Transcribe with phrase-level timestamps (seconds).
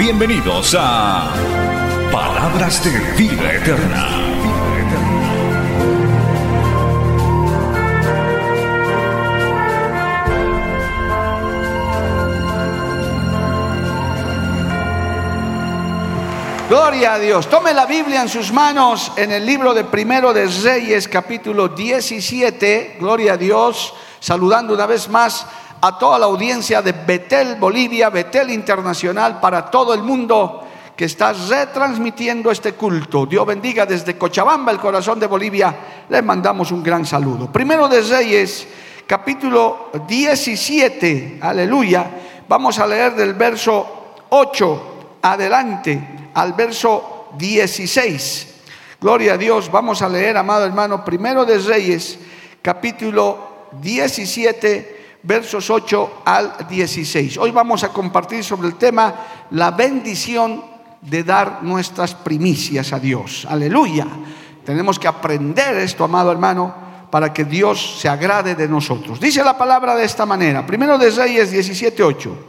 [0.00, 1.30] Bienvenidos a
[2.10, 4.08] Palabras de Vida Eterna.
[16.70, 17.50] Gloria a Dios.
[17.50, 22.96] Tome la Biblia en sus manos en el libro de Primero de Reyes, capítulo 17.
[22.98, 23.92] Gloria a Dios.
[24.18, 25.46] Saludando una vez más
[25.80, 31.32] a toda la audiencia de Betel, Bolivia, Betel Internacional, para todo el mundo que está
[31.32, 33.24] retransmitiendo este culto.
[33.24, 35.74] Dios bendiga desde Cochabamba, el corazón de Bolivia.
[36.08, 37.50] Le mandamos un gran saludo.
[37.50, 38.68] Primero de Reyes,
[39.06, 41.38] capítulo 17.
[41.40, 42.10] Aleluya.
[42.46, 48.48] Vamos a leer del verso 8 adelante al verso 16.
[49.00, 49.70] Gloria a Dios.
[49.72, 52.18] Vamos a leer, amado hermano, primero de Reyes,
[52.60, 57.38] capítulo 17, versos 8 al 16.
[57.38, 59.14] Hoy vamos a compartir sobre el tema
[59.50, 60.64] la bendición
[61.00, 63.46] de dar nuestras primicias a Dios.
[63.48, 64.06] Aleluya.
[64.64, 66.74] Tenemos que aprender esto, amado hermano,
[67.10, 69.18] para que Dios se agrade de nosotros.
[69.18, 70.64] Dice la palabra de esta manera.
[70.66, 72.46] Primero de Reyes 17, 8.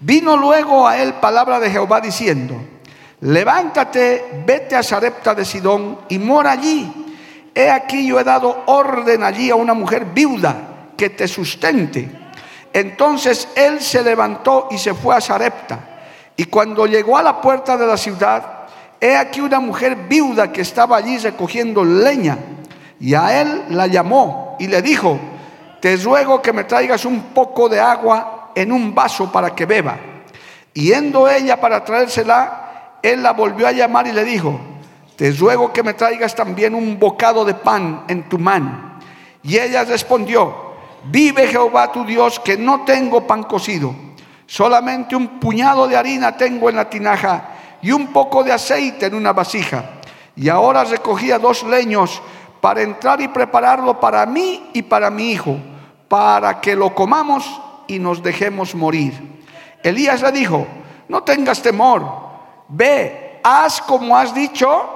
[0.00, 2.56] Vino luego a él palabra de Jehová diciendo,
[3.20, 6.92] levántate, vete a Sarepta de Sidón y mora allí.
[7.54, 12.08] He aquí yo he dado orden allí a una mujer viuda que te sustente.
[12.72, 15.78] Entonces él se levantó y se fue a Sarepta.
[16.36, 18.66] Y cuando llegó a la puerta de la ciudad,
[19.00, 22.38] he aquí una mujer viuda que estaba allí recogiendo leña.
[23.00, 25.18] Y a él la llamó y le dijo,
[25.80, 29.98] te ruego que me traigas un poco de agua en un vaso para que beba.
[30.74, 34.58] Yendo ella para traérsela, él la volvió a llamar y le dijo,
[35.16, 38.98] te ruego que me traigas también un bocado de pan en tu mano.
[39.42, 40.65] Y ella respondió,
[41.10, 43.94] vive Jehová tu Dios que no tengo pan cocido,
[44.46, 47.48] solamente un puñado de harina tengo en la tinaja
[47.82, 49.90] y un poco de aceite en una vasija.
[50.34, 52.20] Y ahora recogía dos leños
[52.60, 55.56] para entrar y prepararlo para mí y para mi hijo,
[56.08, 59.42] para que lo comamos y nos dejemos morir.
[59.82, 60.66] Elías le dijo,
[61.08, 62.26] no tengas temor
[62.68, 64.95] ve, haz como has dicho,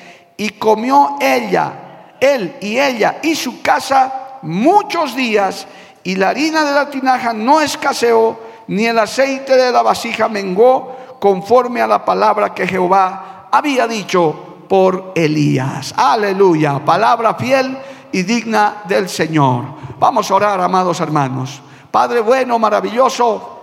[0.41, 5.67] y comió ella, él y ella y su casa muchos días
[6.03, 11.17] y la harina de la tinaja no escaseó ni el aceite de la vasija menguó
[11.19, 15.93] conforme a la palabra que Jehová había dicho por Elías.
[15.95, 17.77] Aleluya, palabra fiel
[18.11, 19.65] y digna del Señor.
[19.99, 21.61] Vamos a orar, amados hermanos.
[21.91, 23.59] Padre bueno, maravilloso,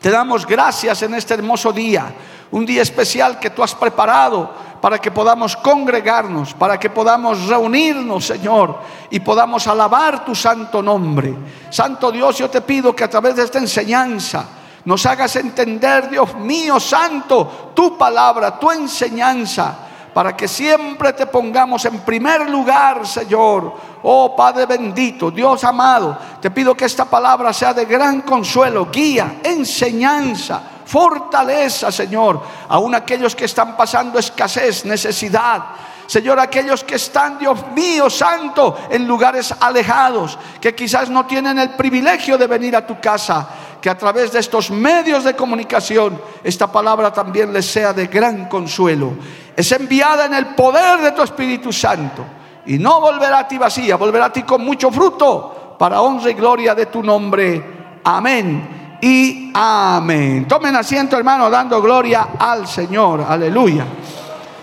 [0.00, 2.10] te damos gracias en este hermoso día,
[2.52, 8.24] un día especial que tú has preparado para que podamos congregarnos, para que podamos reunirnos,
[8.24, 8.78] Señor,
[9.10, 11.34] y podamos alabar tu santo nombre.
[11.70, 14.44] Santo Dios, yo te pido que a través de esta enseñanza
[14.84, 19.76] nos hagas entender, Dios mío, santo, tu palabra, tu enseñanza
[20.14, 23.74] para que siempre te pongamos en primer lugar, Señor.
[24.04, 29.40] Oh Padre bendito, Dios amado, te pido que esta palabra sea de gran consuelo, guía,
[29.42, 35.64] enseñanza, fortaleza, Señor, aún aquellos que están pasando escasez, necesidad.
[36.06, 41.70] Señor, aquellos que están, Dios mío, santo, en lugares alejados, que quizás no tienen el
[41.70, 43.48] privilegio de venir a tu casa
[43.80, 48.48] que a través de estos medios de comunicación esta palabra también les sea de gran
[48.48, 49.12] consuelo.
[49.56, 52.24] Es enviada en el poder de tu Espíritu Santo
[52.66, 56.34] y no volverá a ti vacía, volverá a ti con mucho fruto para honra y
[56.34, 58.00] gloria de tu nombre.
[58.04, 60.46] Amén y amén.
[60.48, 63.24] Tomen asiento, hermano, dando gloria al Señor.
[63.28, 63.86] Aleluya.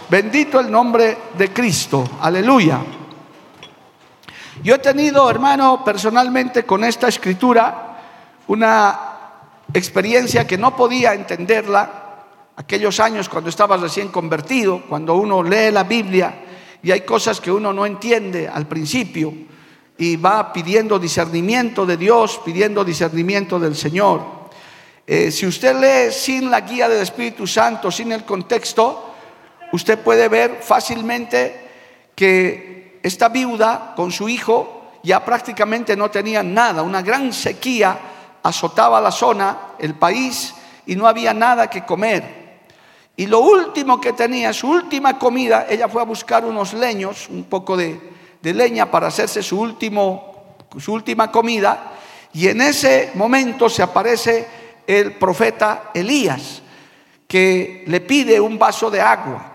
[0.09, 2.03] Bendito el nombre de Cristo.
[2.21, 2.79] Aleluya.
[4.63, 7.97] Yo he tenido, hermano, personalmente con esta escritura
[8.47, 8.99] una
[9.73, 12.03] experiencia que no podía entenderla
[12.55, 16.33] aquellos años cuando estabas recién convertido, cuando uno lee la Biblia
[16.81, 19.33] y hay cosas que uno no entiende al principio
[19.97, 24.21] y va pidiendo discernimiento de Dios, pidiendo discernimiento del Señor.
[25.05, 29.13] Eh, si usted lee sin la guía del Espíritu Santo, sin el contexto,
[29.71, 31.69] usted puede ver fácilmente
[32.15, 37.99] que esta viuda con su hijo ya prácticamente no tenían nada, una gran sequía
[38.41, 40.53] azotaba la zona, el país,
[40.85, 42.43] y no había nada que comer.
[43.15, 47.43] Y lo último que tenía, su última comida, ella fue a buscar unos leños, un
[47.43, 48.12] poco de,
[48.51, 51.91] leña para hacerse su, último, su última comida,
[52.33, 54.47] y en ese momento se aparece
[54.87, 56.61] el profeta Elías,
[57.27, 59.51] que le pide un vaso de agua.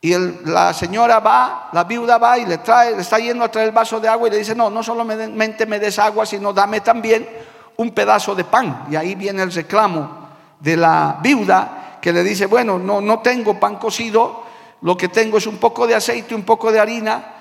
[0.00, 0.14] Y
[0.46, 3.74] la señora va, la viuda va y le trae, le está yendo a traer el
[3.74, 7.28] vaso de agua y le dice, no, no solamente me des agua, sino dame también
[7.76, 8.86] un pedazo de pan.
[8.90, 10.28] Y ahí viene el reclamo
[10.58, 14.44] de la viuda que le dice, bueno, no, no tengo pan cocido,
[14.82, 17.34] lo que tengo es un poco de aceite, un poco de harina,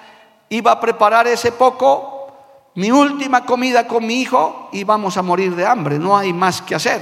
[0.49, 2.31] iba a preparar ese poco,
[2.75, 6.61] mi última comida con mi hijo y vamos a morir de hambre, no hay más
[6.61, 7.01] que hacer.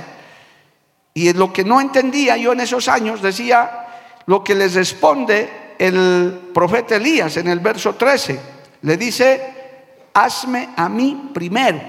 [1.13, 3.87] Y lo que no entendía yo en esos años, decía,
[4.27, 8.39] lo que les responde el profeta Elías en el verso 13.
[8.81, 9.53] Le dice,
[10.13, 11.79] hazme a mí primero.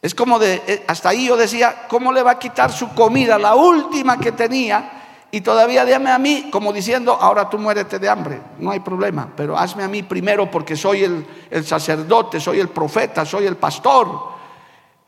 [0.00, 3.38] Es como de, eh, hasta ahí yo decía, ¿cómo le va a quitar su comida,
[3.38, 4.97] la última que tenía?
[5.30, 9.28] Y todavía déme a mí, como diciendo, ahora tú muérete de hambre, no hay problema,
[9.36, 14.08] pero hazme a mí primero porque soy el sacerdote, soy el profeta, soy el pastor.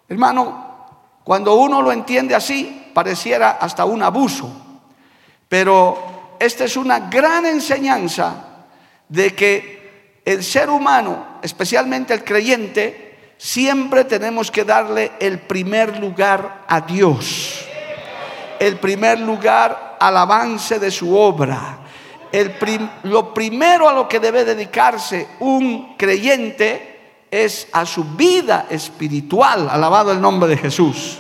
[0.08, 0.70] Hermano,
[1.24, 4.50] cuando uno lo entiende así, pareciera hasta un abuso,
[5.48, 5.96] pero
[6.38, 8.66] esta es una gran enseñanza
[9.08, 16.64] de que el ser humano, especialmente el creyente, siempre tenemos que darle el primer lugar
[16.68, 17.59] a Dios,
[18.60, 21.78] el primer lugar al avance de su obra.
[23.04, 30.12] Lo primero a lo que debe dedicarse un creyente es a su vida espiritual, alabado
[30.12, 31.18] el nombre de Jesús.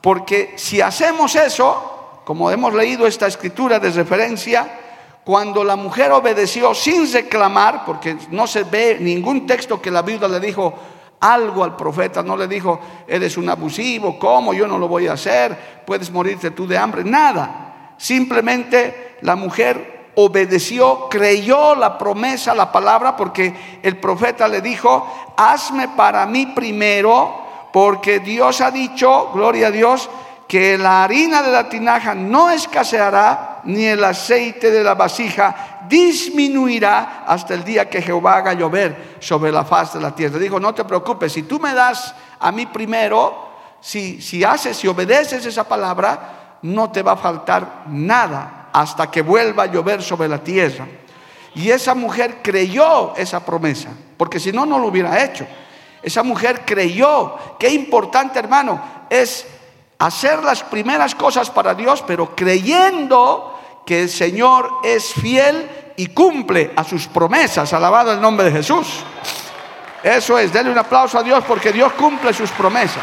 [0.00, 4.78] Porque si hacemos eso, como hemos leído esta escritura de referencia,
[5.22, 10.26] cuando la mujer obedeció sin reclamar, porque no se ve ningún texto que la viuda
[10.26, 10.72] le dijo
[11.20, 14.54] algo al profeta, no le dijo, eres un abusivo, ¿cómo?
[14.54, 17.94] Yo no lo voy a hacer, puedes morirte tú de hambre, nada.
[17.98, 25.06] Simplemente la mujer obedeció, creyó la promesa, la palabra, porque el profeta le dijo,
[25.36, 30.08] hazme para mí primero, porque Dios ha dicho, gloria a Dios,
[30.50, 37.22] que la harina de la tinaja no escaseará, ni el aceite de la vasija disminuirá
[37.24, 40.40] hasta el día que Jehová haga llover sobre la faz de la tierra.
[40.40, 43.48] Dijo, no te preocupes, si tú me das a mí primero,
[43.80, 49.22] si, si haces, y obedeces esa palabra, no te va a faltar nada hasta que
[49.22, 50.84] vuelva a llover sobre la tierra.
[51.54, 55.46] Y esa mujer creyó esa promesa, porque si no, no lo hubiera hecho.
[56.02, 57.36] Esa mujer creyó.
[57.56, 59.46] Qué importante, hermano, es
[60.00, 66.72] hacer las primeras cosas para Dios, pero creyendo que el Señor es fiel y cumple
[66.74, 67.72] a sus promesas.
[67.74, 69.04] Alabado el nombre de Jesús.
[70.02, 73.02] Eso es, denle un aplauso a Dios porque Dios cumple sus promesas.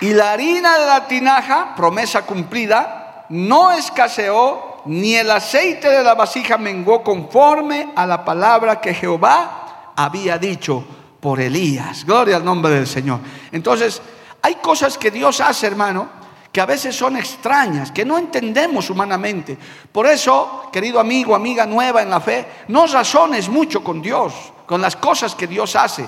[0.00, 6.14] Y la harina de la tinaja, promesa cumplida, no escaseó, ni el aceite de la
[6.14, 10.84] vasija menguó conforme a la palabra que Jehová había dicho
[11.24, 12.04] por Elías.
[12.04, 13.18] Gloria al nombre del Señor.
[13.50, 14.02] Entonces,
[14.42, 16.06] hay cosas que Dios hace, hermano,
[16.52, 19.56] que a veces son extrañas, que no entendemos humanamente.
[19.90, 24.34] Por eso, querido amigo, amiga nueva en la fe, no razones mucho con Dios,
[24.66, 26.06] con las cosas que Dios hace.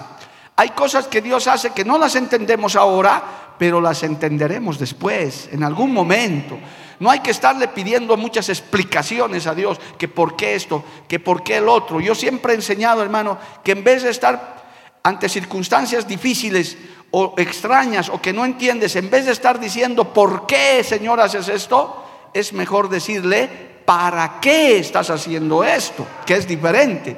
[0.55, 5.65] Hay cosas que Dios hace que no las entendemos ahora, pero las entenderemos después, en
[5.65, 6.59] algún momento.
[7.01, 11.43] No hay que estarle pidiendo muchas explicaciones a Dios, que por qué esto, que por
[11.43, 12.01] qué el otro.
[12.01, 14.66] Yo siempre he enseñado, hermano, que en vez de estar
[15.07, 16.77] ante circunstancias difíciles
[17.13, 21.47] o extrañas o que no entiendes, en vez de estar diciendo, ¿por qué, Señor, haces
[21.49, 22.03] esto?
[22.35, 23.49] Es mejor decirle,
[23.85, 26.05] ¿para qué estás haciendo esto?
[26.27, 27.17] Que es diferente.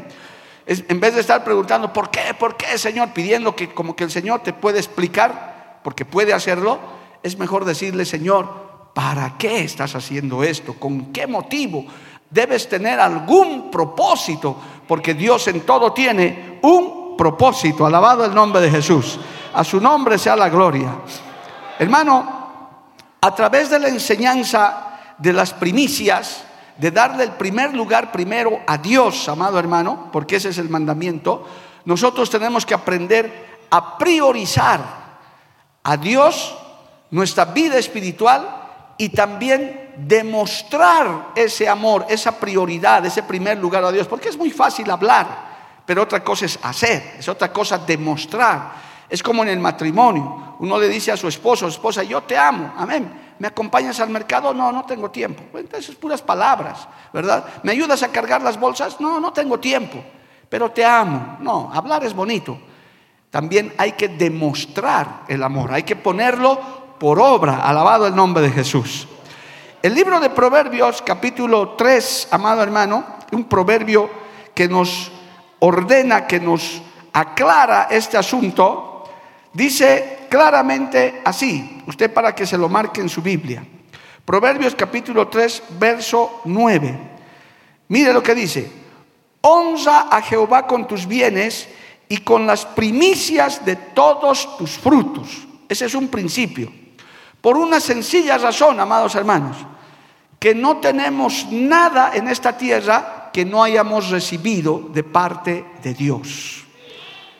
[0.66, 3.14] En vez de estar preguntando, ¿por qué, por qué, Señor?
[3.14, 6.78] Pidiendo que como que el Señor te puede explicar, porque puede hacerlo,
[7.22, 10.74] es mejor decirle, Señor, ¿para qué estás haciendo esto?
[10.74, 11.86] ¿Con qué motivo?
[12.28, 17.84] Debes tener algún propósito, porque Dios en todo tiene un propósito.
[17.84, 19.18] Alabado el nombre de Jesús.
[19.52, 20.94] A su nombre sea la gloria.
[21.78, 22.38] Hermano,
[23.20, 26.44] a través de la enseñanza de las primicias,
[26.78, 31.44] de darle el primer lugar primero a Dios, amado hermano, porque ese es el mandamiento,
[31.84, 34.80] nosotros tenemos que aprender a priorizar,
[35.82, 36.56] a Dios,
[37.10, 44.06] nuestra vida espiritual y también demostrar ese amor, esa prioridad, ese primer lugar a Dios.
[44.06, 45.47] Porque es muy fácil hablar,
[45.88, 48.72] pero otra cosa es hacer, es otra cosa demostrar.
[49.08, 50.56] Es como en el matrimonio.
[50.58, 53.34] Uno le dice a su esposo, esposa, yo te amo, amén.
[53.38, 54.52] ¿Me acompañas al mercado?
[54.52, 55.44] No, no tengo tiempo.
[55.58, 57.42] Entonces, puras palabras, ¿verdad?
[57.62, 59.00] ¿Me ayudas a cargar las bolsas?
[59.00, 60.04] No, no tengo tiempo,
[60.50, 61.38] pero te amo.
[61.40, 62.60] No, hablar es bonito.
[63.30, 66.60] También hay que demostrar el amor, hay que ponerlo
[67.00, 67.62] por obra.
[67.62, 69.08] Alabado el nombre de Jesús.
[69.80, 74.10] El libro de Proverbios, capítulo 3, amado hermano, un proverbio
[74.54, 75.12] que nos
[75.60, 79.04] ordena, que nos aclara este asunto,
[79.52, 83.64] dice claramente así, usted para que se lo marque en su Biblia.
[84.24, 86.98] Proverbios capítulo 3, verso 9.
[87.88, 88.70] Mire lo que dice,
[89.40, 91.68] honra a Jehová con tus bienes
[92.08, 95.46] y con las primicias de todos tus frutos.
[95.68, 96.70] Ese es un principio.
[97.40, 99.56] Por una sencilla razón, amados hermanos,
[100.38, 106.64] que no tenemos nada en esta tierra que no hayamos recibido de parte de Dios.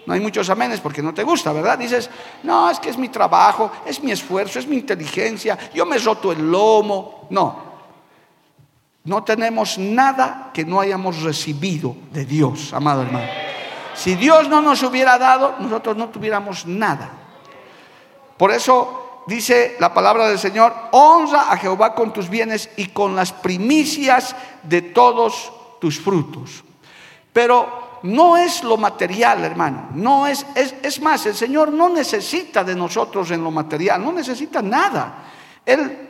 [0.07, 1.77] No hay muchos amenes porque no te gusta, ¿verdad?
[1.77, 2.09] Dices,
[2.45, 6.31] no, es que es mi trabajo, es mi esfuerzo, es mi inteligencia, yo me roto
[6.31, 7.27] el lomo.
[7.31, 7.63] No,
[9.03, 13.27] no tenemos nada que no hayamos recibido de Dios, amado hermano.
[13.97, 17.11] Si Dios no nos hubiera dado, nosotros no tuviéramos nada.
[18.37, 23.17] Por eso dice la palabra del Señor, honra a Jehová con tus bienes y con
[23.17, 26.65] las primicias de todos tus frutos.
[27.33, 29.89] Pero no es lo material, hermano.
[29.95, 34.63] No es, es, más, el Señor no necesita de nosotros en lo material, no necesita
[34.63, 35.25] nada.
[35.65, 36.09] Él,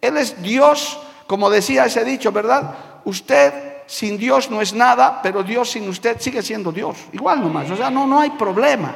[0.00, 2.74] él es Dios, como decía ese dicho, ¿verdad?
[3.04, 6.96] Usted sin Dios no es nada, pero Dios sin usted sigue siendo Dios.
[7.12, 8.94] Igual nomás, o sea, no, no hay problema.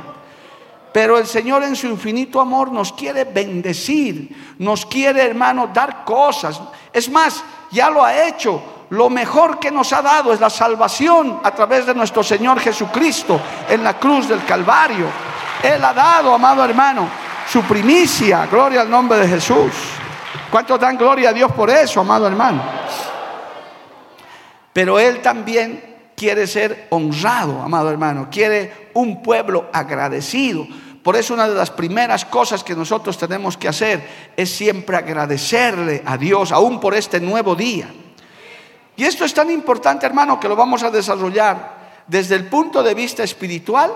[0.93, 6.61] Pero el Señor en su infinito amor nos quiere bendecir, nos quiere, hermano, dar cosas.
[6.93, 11.40] Es más, ya lo ha hecho lo mejor que nos ha dado es la salvación
[11.44, 15.06] a través de nuestro Señor Jesucristo en la cruz del Calvario.
[15.62, 17.09] Él ha dado, amado hermano,
[17.49, 18.47] su primicia.
[18.47, 19.73] Gloria al nombre de Jesús.
[20.50, 22.62] ¿Cuántos dan gloria a Dios por eso, amado hermano?
[24.73, 28.26] Pero Él también quiere ser honrado, amado hermano.
[28.28, 30.66] Quiere un pueblo agradecido.
[31.04, 36.02] Por eso una de las primeras cosas que nosotros tenemos que hacer es siempre agradecerle
[36.04, 37.88] a Dios, aún por este nuevo día.
[39.00, 42.92] Y esto es tan importante, hermano, que lo vamos a desarrollar desde el punto de
[42.92, 43.90] vista espiritual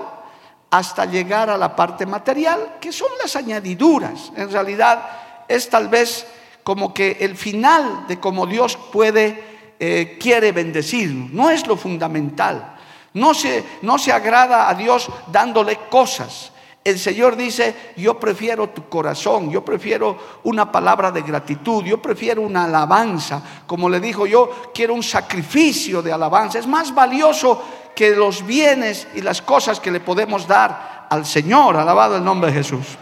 [0.71, 4.33] hasta llegar a la parte material, que son las añadiduras.
[4.35, 5.03] En realidad
[5.47, 6.27] es tal vez
[6.63, 11.31] como que el final de cómo Dios puede, eh, quiere bendecirnos.
[11.33, 12.75] No es lo fundamental.
[13.13, 16.51] No se, no se agrada a Dios dándole cosas.
[16.85, 22.43] El Señor dice, yo prefiero tu corazón, yo prefiero una palabra de gratitud, yo prefiero
[22.43, 23.43] una alabanza.
[23.67, 26.59] Como le dijo, yo quiero un sacrificio de alabanza.
[26.59, 27.63] Es más valioso
[27.97, 31.79] que los bienes y las cosas que le podemos dar al Señor.
[31.79, 32.99] Alabado el nombre de Jesús.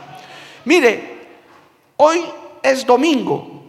[0.65, 1.27] Mire,
[1.97, 2.21] hoy
[2.63, 3.63] es domingo.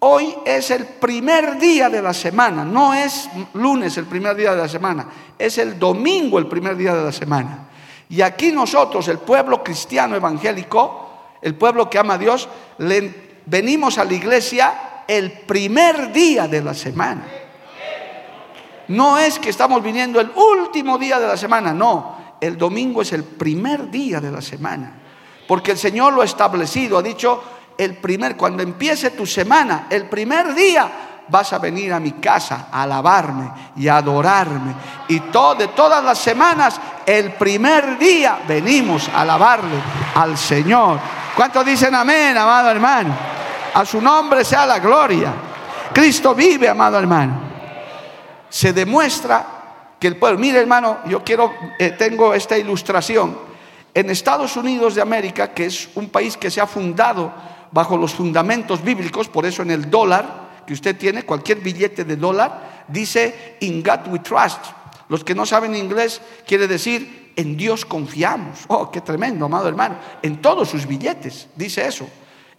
[0.00, 2.64] Hoy es el primer día de la semana.
[2.64, 5.06] No es lunes el primer día de la semana.
[5.38, 7.68] Es el domingo el primer día de la semana.
[8.12, 11.08] Y aquí nosotros, el pueblo cristiano evangélico,
[11.40, 12.46] el pueblo que ama a Dios,
[13.46, 14.74] venimos a la iglesia
[15.08, 17.26] el primer día de la semana.
[18.88, 23.14] No es que estamos viniendo el último día de la semana, no, el domingo es
[23.14, 24.92] el primer día de la semana.
[25.48, 27.42] Porque el Señor lo ha establecido, ha dicho,
[27.78, 32.68] el primer, cuando empiece tu semana, el primer día vas a venir a mi casa
[32.70, 34.74] a alabarme y a adorarme.
[35.08, 39.76] Y todo, de todas las semanas, el primer día venimos a alabarle
[40.14, 40.98] al Señor.
[41.36, 43.14] ¿Cuántos dicen amén, amado hermano?
[43.74, 45.32] A su nombre sea la gloria.
[45.92, 47.40] Cristo vive, amado hermano.
[48.48, 49.46] Se demuestra
[49.98, 53.38] que el pueblo, mire hermano, yo quiero, eh, tengo esta ilustración.
[53.94, 57.32] En Estados Unidos de América, que es un país que se ha fundado
[57.70, 62.84] bajo los fundamentos bíblicos, por eso en el dólar, usted tiene, cualquier billete de dólar,
[62.88, 64.64] dice In God we trust.
[65.08, 68.60] Los que no saben inglés quiere decir en Dios confiamos.
[68.68, 69.96] Oh, qué tremendo, amado hermano.
[70.22, 72.08] En todos sus billetes dice eso.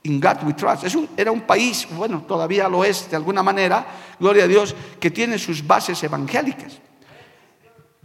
[0.03, 0.83] In God we trust.
[0.83, 3.85] Es un, era un país, bueno, todavía lo es de alguna manera,
[4.19, 6.79] gloria a Dios, que tiene sus bases evangélicas.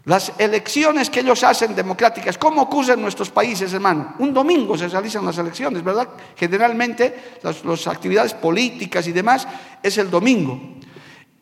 [0.08, 4.14] Las elecciones que ellos hacen democráticas, ¿cómo ocurren en nuestros países, hermano?
[4.20, 6.08] Un domingo se realizan las elecciones, ¿verdad?
[6.34, 9.46] Generalmente las, actividades políticas y demás
[9.82, 10.58] es el domingo.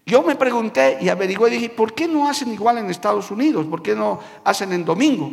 [0.04, 3.66] Yo me pregunté y averigué dije, ¿por qué no hacen igual en Estados Unidos?
[3.66, 5.30] ¿Por qué no hacen en domingo?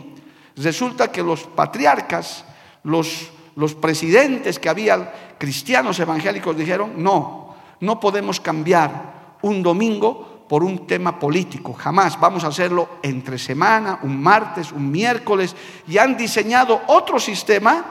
[0.55, 2.45] Resulta que los patriarcas,
[2.83, 10.63] los, los presidentes que había cristianos evangélicos dijeron, no, no podemos cambiar un domingo por
[10.63, 15.55] un tema político, jamás vamos a hacerlo entre semana, un martes, un miércoles,
[15.87, 17.85] y han diseñado otro sistema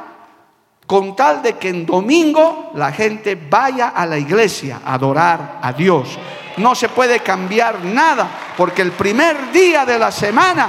[0.86, 5.72] con tal de que en domingo la gente vaya a la iglesia a adorar a
[5.72, 6.18] Dios.
[6.58, 10.68] No se puede cambiar nada, porque el primer día de la semana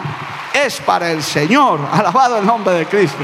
[0.53, 1.81] es para el Señor.
[1.91, 3.23] Alabado el nombre de Cristo.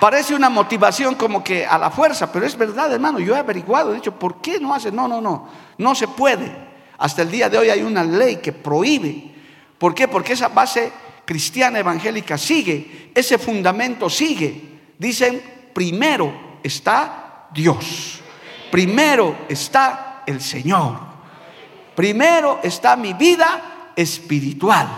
[0.00, 3.18] Parece una motivación como que a la fuerza, pero es verdad, hermano.
[3.18, 4.92] Yo he averiguado, he dicho, ¿por qué no hace?
[4.92, 5.48] No, no, no,
[5.78, 6.65] no se puede.
[6.98, 9.30] Hasta el día de hoy hay una ley que prohíbe.
[9.78, 10.08] ¿Por qué?
[10.08, 10.92] Porque esa base
[11.24, 14.62] cristiana evangélica sigue, ese fundamento sigue.
[14.98, 15.42] Dicen,
[15.74, 18.20] primero está Dios,
[18.70, 20.98] primero está el Señor,
[21.94, 24.88] primero está mi vida espiritual.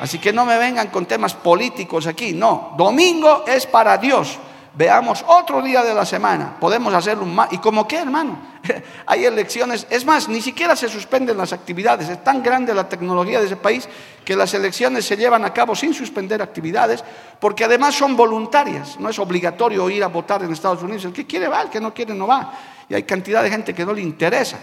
[0.00, 4.38] Así que no me vengan con temas políticos aquí, no, domingo es para Dios.
[4.76, 7.52] Veamos otro día de la semana, podemos hacerlo más.
[7.52, 8.38] ¿Y como qué, hermano?
[9.06, 12.08] Hay elecciones, es más, ni siquiera se suspenden las actividades.
[12.08, 13.88] Es tan grande la tecnología de ese país
[14.24, 17.04] que las elecciones se llevan a cabo sin suspender actividades,
[17.38, 18.98] porque además son voluntarias.
[18.98, 21.04] No es obligatorio ir a votar en Estados Unidos.
[21.04, 22.52] El que quiere va, el que no quiere no va.
[22.88, 24.58] Y hay cantidad de gente que no le interesa.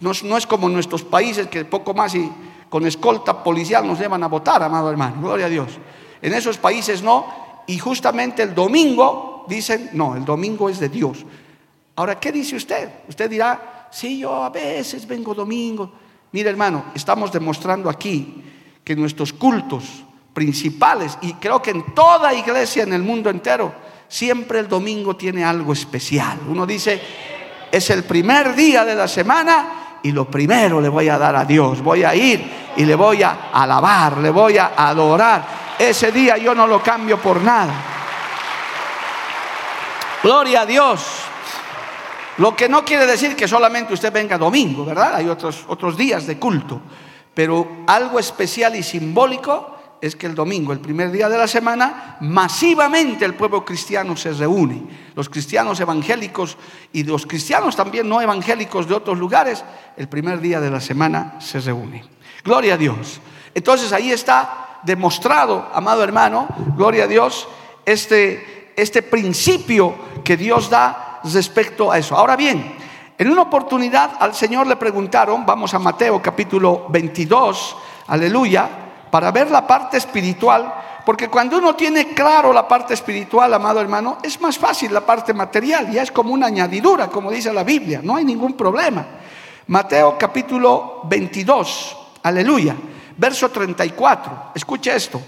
[0.00, 2.30] No no es como nuestros países que poco más y
[2.68, 5.16] con escolta policial nos llevan a votar, amado hermano.
[5.22, 5.78] Gloria a Dios.
[6.20, 7.48] En esos países no.
[7.66, 11.24] Y justamente el domingo dicen, no, el domingo es de Dios.
[11.96, 12.88] Ahora, ¿qué dice usted?
[13.08, 15.92] Usted dirá, sí, yo a veces vengo domingo.
[16.32, 18.42] Mire, hermano, estamos demostrando aquí
[18.84, 23.72] que nuestros cultos principales, y creo que en toda iglesia en el mundo entero,
[24.08, 26.38] siempre el domingo tiene algo especial.
[26.48, 27.00] Uno dice,
[27.70, 31.44] es el primer día de la semana y lo primero le voy a dar a
[31.44, 31.82] Dios.
[31.82, 32.44] Voy a ir
[32.76, 35.76] y le voy a alabar, le voy a adorar.
[35.78, 37.99] Ese día yo no lo cambio por nada.
[40.22, 41.00] Gloria a Dios.
[42.38, 45.14] Lo que no quiere decir que solamente usted venga domingo, ¿verdad?
[45.14, 46.80] Hay otros, otros días de culto.
[47.34, 52.16] Pero algo especial y simbólico es que el domingo, el primer día de la semana,
[52.20, 54.82] masivamente el pueblo cristiano se reúne.
[55.14, 56.56] Los cristianos evangélicos
[56.92, 59.62] y los cristianos también no evangélicos de otros lugares,
[59.96, 62.02] el primer día de la semana se reúnen.
[62.42, 63.20] Gloria a Dios.
[63.54, 67.46] Entonces ahí está demostrado, amado hermano, gloria a Dios,
[67.84, 72.16] este este principio que Dios da respecto a eso.
[72.16, 72.74] Ahora bien,
[73.18, 78.68] en una oportunidad al Señor le preguntaron, vamos a Mateo capítulo 22, aleluya,
[79.10, 80.72] para ver la parte espiritual,
[81.04, 85.34] porque cuando uno tiene claro la parte espiritual, amado hermano, es más fácil la parte
[85.34, 89.04] material, ya es como una añadidura, como dice la Biblia, no hay ningún problema.
[89.66, 92.74] Mateo capítulo 22, aleluya,
[93.16, 95.20] verso 34, escuche esto.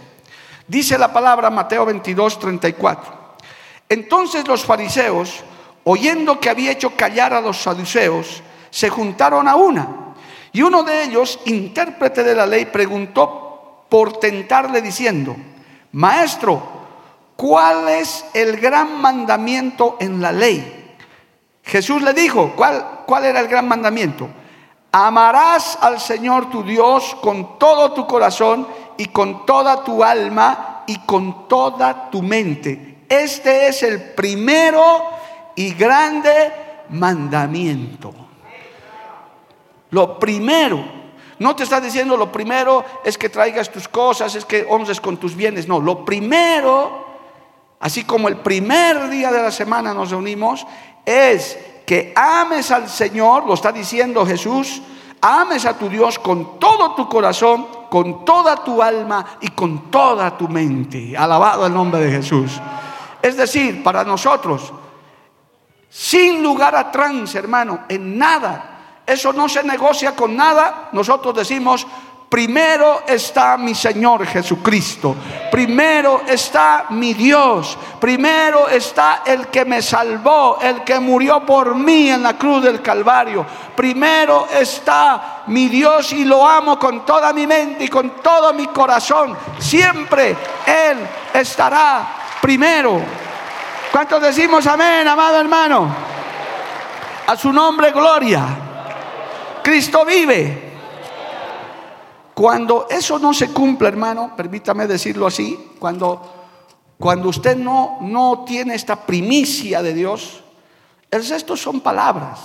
[0.66, 3.22] Dice la palabra Mateo 22, 34.
[3.92, 5.44] Entonces los fariseos,
[5.85, 10.14] oyendo que había hecho callar a los saduceos, se juntaron a una.
[10.50, 15.37] Y uno de ellos, intérprete de la ley, preguntó por tentarle diciendo,
[15.92, 16.62] Maestro,
[17.37, 20.96] ¿cuál es el gran mandamiento en la ley?
[21.62, 24.26] Jesús le dijo, ¿cuál, era el gran mandamiento?
[24.90, 31.00] Amarás al Señor tu Dios con todo tu corazón y con toda tu alma y
[31.00, 35.05] con toda tu mente este es el primero
[35.55, 36.53] y grande
[36.88, 38.14] mandamiento.
[39.90, 40.83] Lo primero,
[41.38, 45.18] no te está diciendo lo primero es que traigas tus cosas, es que honres con
[45.18, 45.68] tus bienes.
[45.68, 47.07] No, lo primero,
[47.81, 50.66] así como el primer día de la semana nos reunimos,
[51.05, 54.81] es que ames al Señor, lo está diciendo Jesús,
[55.20, 60.35] ames a tu Dios con todo tu corazón, con toda tu alma y con toda
[60.38, 61.14] tu mente.
[61.14, 62.59] Alabado el nombre de Jesús.
[63.23, 64.73] Es decir, para nosotros,
[65.89, 71.87] sin lugar a trance, hermano, en nada, eso no se negocia con nada, nosotros decimos,
[72.33, 75.15] Primero está mi Señor Jesucristo.
[75.51, 77.77] Primero está mi Dios.
[78.01, 82.81] Primero está el que me salvó, el que murió por mí en la cruz del
[82.81, 83.45] Calvario.
[83.77, 88.67] Primero está mi Dios y lo amo con toda mi mente y con todo mi
[88.69, 89.37] corazón.
[89.59, 93.00] Siempre Él estará primero.
[93.92, 95.94] ¿Cuántos decimos amén, amado hermano?
[97.28, 98.44] A su nombre, gloria.
[99.62, 100.72] Cristo vive.
[102.35, 106.20] Cuando eso no se cumple, hermano, permítame decirlo así, cuando,
[106.98, 110.42] cuando usted no, no tiene esta primicia de Dios,
[111.11, 112.40] el resto son palabras.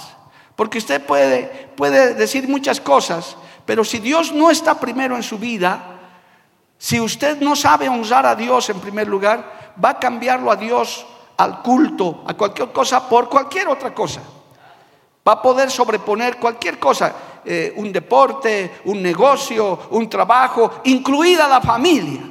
[0.55, 5.39] Porque usted puede, puede decir muchas cosas, pero si Dios no está primero en su
[5.39, 5.99] vida,
[6.77, 11.05] si usted no sabe honrar a Dios en primer lugar, va a cambiarlo a Dios
[11.37, 14.21] al culto, a cualquier cosa, por cualquier otra cosa.
[15.27, 17.13] Va a poder sobreponer cualquier cosa,
[17.45, 22.21] eh, un deporte, un negocio, un trabajo, incluida la familia.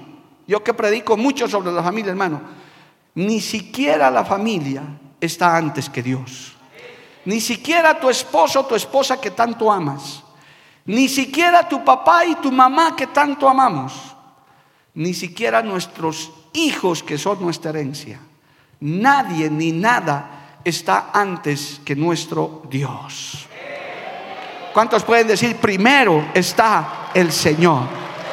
[0.46, 2.40] Yo que predico mucho sobre la familia, hermano,
[3.14, 4.82] ni siquiera la familia
[5.20, 6.54] está antes que Dios.
[7.24, 10.22] Ni siquiera tu esposo o tu esposa que tanto amas.
[10.84, 13.92] Ni siquiera tu papá y tu mamá que tanto amamos.
[14.94, 18.18] Ni siquiera nuestros hijos que son nuestra herencia.
[18.80, 23.46] Nadie ni nada está antes que nuestro Dios.
[24.72, 27.84] ¿Cuántos pueden decir, primero está el Señor?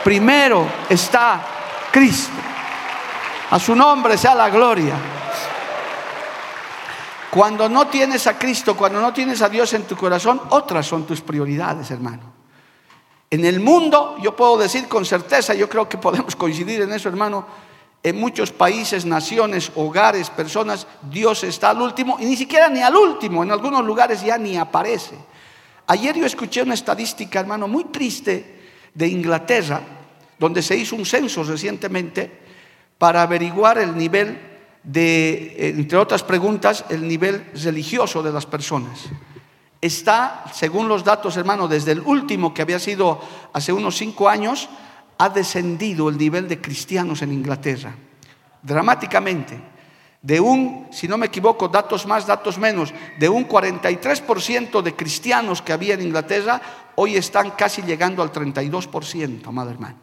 [0.04, 1.42] Primero está
[1.92, 2.34] Cristo.
[3.50, 4.96] A su nombre sea la gloria.
[7.30, 11.06] Cuando no tienes a Cristo, cuando no tienes a Dios en tu corazón, otras son
[11.06, 12.34] tus prioridades, hermano.
[13.30, 17.10] En el mundo, yo puedo decir con certeza, yo creo que podemos coincidir en eso,
[17.10, 17.46] hermano,
[18.04, 22.96] en muchos países, naciones, hogares, personas, Dios está al último y ni siquiera ni al
[22.96, 25.16] último, en algunos lugares ya ni aparece.
[25.88, 28.62] Ayer yo escuché una estadística, hermano, muy triste
[28.94, 29.82] de Inglaterra,
[30.38, 32.44] donde se hizo un censo recientemente
[32.98, 34.40] para averiguar el nivel
[34.84, 39.10] de, entre otras preguntas, el nivel religioso de las personas
[39.84, 43.20] está, según los datos, hermano, desde el último que había sido
[43.52, 44.70] hace unos cinco años,
[45.24, 47.96] ha descendido el nivel de cristianos en Inglaterra,
[48.62, 49.58] dramáticamente.
[50.22, 55.62] De un, si no me equivoco, datos más, datos menos, de un 43% de cristianos
[55.62, 56.62] que había en Inglaterra,
[56.96, 59.98] hoy están casi llegando al 32%, amado hermano.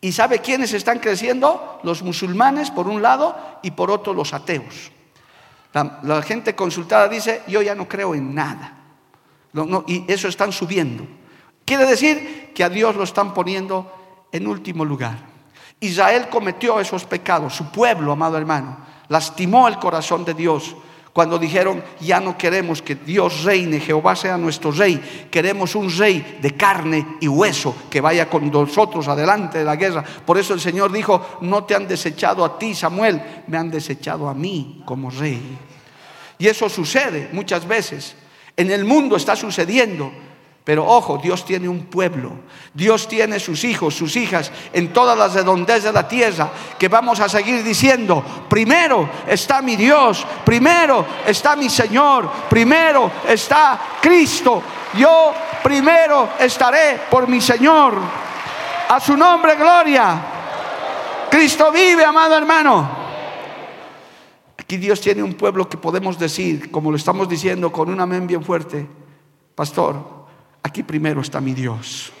[0.00, 1.80] ¿Y sabe quiénes están creciendo?
[1.82, 4.92] Los musulmanes, por un lado, y por otro los ateos.
[5.72, 8.78] La, gente consultada dice, yo ya no creo en nada
[9.88, 11.04] y eso están subiendo.
[11.64, 14.01] Quiere decir que a Dios lo están poniendo
[14.32, 15.18] en último lugar.
[15.80, 20.74] Israel cometió esos pecados, su pueblo, amado hermano, lastimó el corazón de Dios
[21.12, 26.38] cuando dijeron, ya no queremos que Dios reine, Jehová sea nuestro rey, queremos un rey
[26.40, 30.02] de carne y hueso que vaya con nosotros adelante de la guerra.
[30.02, 34.26] Por eso el Señor dijo, no te han desechado a ti, Samuel, me han desechado
[34.26, 35.58] a mí como rey.
[36.38, 38.16] Y eso sucede muchas veces.
[38.56, 40.10] En el mundo está sucediendo.
[40.64, 42.30] Pero ojo, Dios tiene un pueblo,
[42.72, 47.18] Dios tiene sus hijos, sus hijas en todas las redondeces de la tierra, que vamos
[47.18, 54.62] a seguir diciendo, primero está mi Dios, primero está mi Señor, primero está Cristo,
[54.96, 57.94] yo primero estaré por mi Señor.
[58.88, 60.22] A su nombre, gloria.
[61.28, 63.02] Cristo vive, amado hermano.
[64.58, 68.28] Aquí Dios tiene un pueblo que podemos decir, como lo estamos diciendo con un amén
[68.28, 68.86] bien fuerte,
[69.56, 70.21] pastor,
[70.62, 72.12] aquí primero está mi Dios.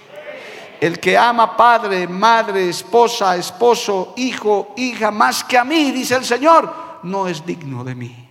[0.80, 6.24] El que ama padre, madre, esposa, esposo, hijo, hija, más que a mí, dice el
[6.24, 8.28] Señor, no es digno de mí.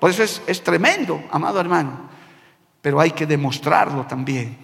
[0.00, 2.08] Por eso es, es tremendo, amado hermano,
[2.80, 4.56] pero hay que demostrarlo también.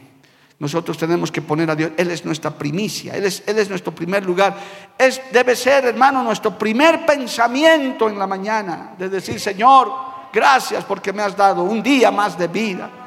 [0.58, 3.92] Nosotros tenemos que poner a Dios, Él es nuestra primicia, Él es, Él es nuestro
[3.94, 4.56] primer lugar.
[4.96, 9.92] Es, debe ser, hermano, nuestro primer pensamiento en la mañana, de decir, Señor,
[10.32, 13.01] gracias porque me has dado un día más de vida.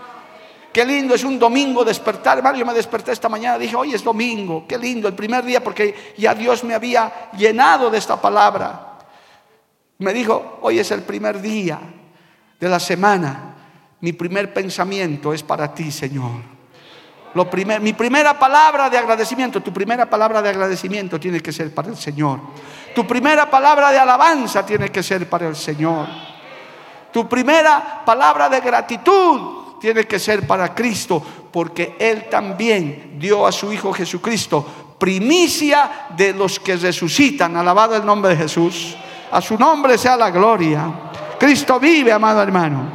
[0.75, 2.57] Qué lindo es un domingo despertar, hermano.
[2.57, 6.13] Yo me desperté esta mañana, dije, hoy es domingo, qué lindo, el primer día, porque
[6.17, 8.97] ya Dios me había llenado de esta palabra.
[9.99, 11.79] Me dijo, hoy es el primer día
[12.59, 13.55] de la semana.
[14.01, 16.55] Mi primer pensamiento es para ti, Señor
[17.81, 21.97] mi primera palabra de agradecimiento, tu primera palabra de agradecimiento tiene que ser para el
[21.97, 22.39] Señor.
[22.93, 26.07] Tu primera palabra de alabanza tiene que ser para el Señor.
[27.11, 33.52] Tu primera palabra de gratitud tiene que ser para Cristo, porque Él también dio a
[33.52, 34.65] su Hijo Jesucristo
[34.98, 37.56] primicia de los que resucitan.
[37.56, 38.98] Alabado el nombre de Jesús.
[39.32, 40.91] A su nombre sea la gloria.
[41.38, 42.89] Cristo vive, amado hermano.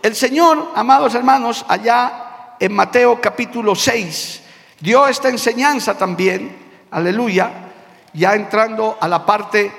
[0.00, 4.42] El Señor, amados hermanos, allá en Mateo capítulo 6
[4.78, 6.56] dio esta enseñanza también,
[6.92, 7.50] aleluya,
[8.12, 9.72] ya entrando a la parte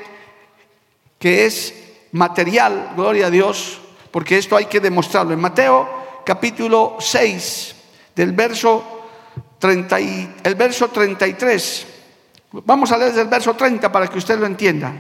[1.18, 1.74] que es
[2.12, 3.81] material, gloria a Dios,
[4.12, 5.34] porque esto hay que demostrarlo.
[5.34, 7.76] En Mateo capítulo 6,
[8.16, 8.84] del verso
[9.60, 10.00] 30
[10.44, 11.88] el verso 33,
[12.52, 14.94] vamos a leer desde el verso 30 para que usted lo entienda.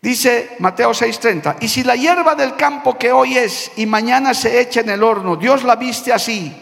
[0.00, 4.60] Dice Mateo 6:30, y si la hierba del campo que hoy es y mañana se
[4.60, 6.54] echa en el horno, Dios la viste así,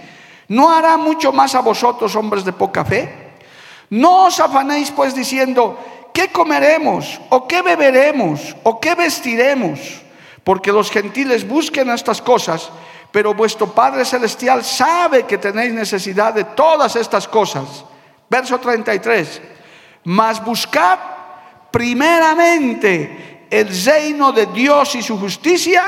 [0.48, 3.08] ¿No hará mucho más a vosotros, hombres de poca fe?
[3.90, 5.78] No os afanéis pues diciendo,
[6.12, 7.20] ¿qué comeremos?
[7.30, 8.54] ¿O qué beberemos?
[8.62, 10.02] ¿O qué vestiremos?
[10.44, 12.70] Porque los gentiles busquen estas cosas,
[13.10, 17.84] pero vuestro Padre Celestial sabe que tenéis necesidad de todas estas cosas.
[18.28, 19.40] Verso 33.
[20.04, 20.98] Mas buscad
[21.70, 25.82] primeramente el reino de Dios y su justicia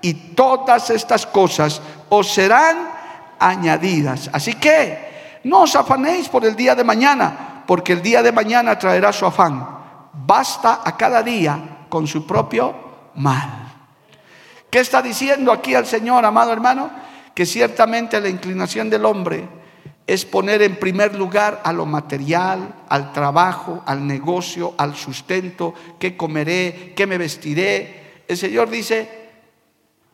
[0.00, 2.90] y todas estas cosas os serán
[3.38, 4.30] añadidas.
[4.32, 8.78] Así que no os afanéis por el día de mañana, porque el día de mañana
[8.78, 9.66] traerá su afán.
[10.12, 13.67] Basta a cada día con su propio mal.
[14.70, 16.90] ¿Qué está diciendo aquí al Señor, amado hermano?
[17.34, 19.48] Que ciertamente la inclinación del hombre
[20.06, 26.16] es poner en primer lugar a lo material, al trabajo, al negocio, al sustento, qué
[26.16, 28.22] comeré, qué me vestiré.
[28.26, 29.08] El Señor dice,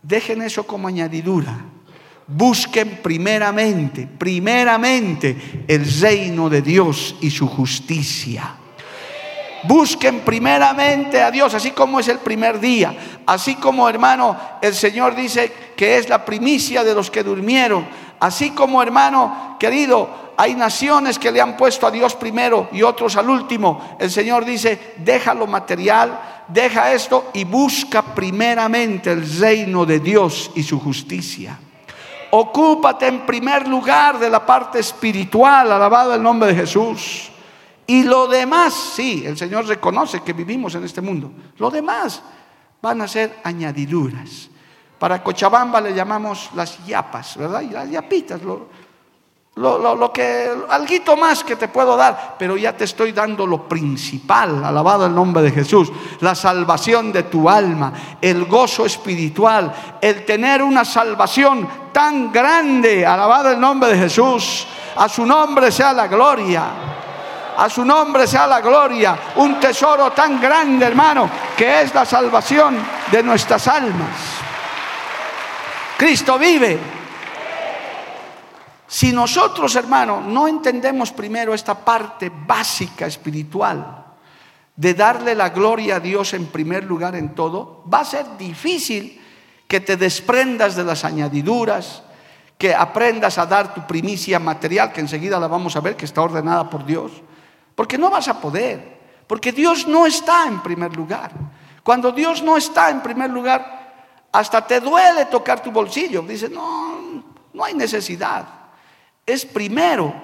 [0.03, 1.57] dejen eso como añadidura.
[2.27, 8.57] Busquen primeramente, primeramente el reino de Dios y su justicia.
[9.67, 15.15] Busquen primeramente a Dios, así como es el primer día, así como hermano, el Señor
[15.15, 17.87] dice que es la primicia de los que durmieron
[18.25, 23.17] Así como hermano querido, hay naciones que le han puesto a Dios primero y otros
[23.17, 23.97] al último.
[23.99, 30.51] El Señor dice, deja lo material, deja esto y busca primeramente el reino de Dios
[30.55, 31.59] y su justicia.
[32.31, 37.31] Ocúpate en primer lugar de la parte espiritual, alabado el nombre de Jesús.
[37.87, 41.31] Y lo demás, sí, el Señor reconoce que vivimos en este mundo.
[41.59, 42.23] Lo demás
[42.81, 44.49] van a ser añadiduras.
[44.99, 47.61] Para Cochabamba le llamamos las yapas, ¿verdad?
[47.61, 48.69] Y las yapitas, lo,
[49.57, 53.69] lo, lo, que, algo más que te puedo dar, pero ya te estoy dando lo
[53.69, 60.25] principal, alabado el nombre de Jesús, la salvación de tu alma, el gozo espiritual, el
[60.25, 64.67] tener una salvación tan grande, alabado el nombre de Jesús,
[64.97, 67.04] a su nombre sea la gloria.
[67.57, 72.77] A su nombre sea la gloria, un tesoro tan grande, hermano, que es la salvación
[73.11, 74.17] de nuestras almas.
[75.97, 76.79] Cristo vive.
[78.87, 84.05] Si nosotros, hermano, no entendemos primero esta parte básica espiritual
[84.77, 89.21] de darle la gloria a Dios en primer lugar en todo, va a ser difícil
[89.69, 92.03] que te desprendas de las añadiduras,
[92.59, 96.23] que aprendas a dar tu primicia material, que enseguida la vamos a ver, que está
[96.23, 97.13] ordenada por Dios,
[97.75, 101.33] porque no vas a poder, porque Dios no está en primer lugar.
[101.83, 106.23] Cuando Dios no está en primer lugar, hasta te duele tocar tu bolsillo.
[106.23, 108.47] Dice, no, no hay necesidad.
[109.27, 110.15] Es primero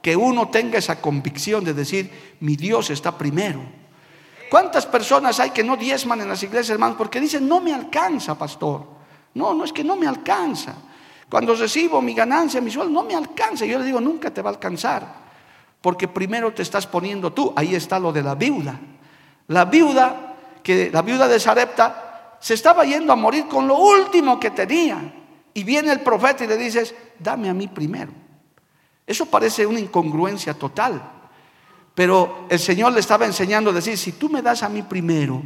[0.00, 3.60] que uno tenga esa convicción de decir, mi Dios está primero.
[4.48, 6.96] ¿Cuántas personas hay que no diezman en las iglesias, hermanos?
[6.96, 8.86] Porque dicen, no me alcanza, pastor.
[9.34, 10.74] No, no es que no me alcanza.
[11.28, 13.66] Cuando recibo mi ganancia, mi sueldo, no me alcanza.
[13.66, 15.27] Yo le digo, nunca te va a alcanzar.
[15.80, 17.52] Porque primero te estás poniendo tú.
[17.56, 18.78] Ahí está lo de la viuda.
[19.48, 24.38] La viuda, que la viuda de Sarepta se estaba yendo a morir con lo último
[24.38, 25.14] que tenía.
[25.54, 28.12] Y viene el profeta y le dices, dame a mí primero.
[29.06, 31.00] Eso parece una incongruencia total.
[31.94, 35.42] Pero el Señor le estaba enseñando a decir, si tú me das a mí primero,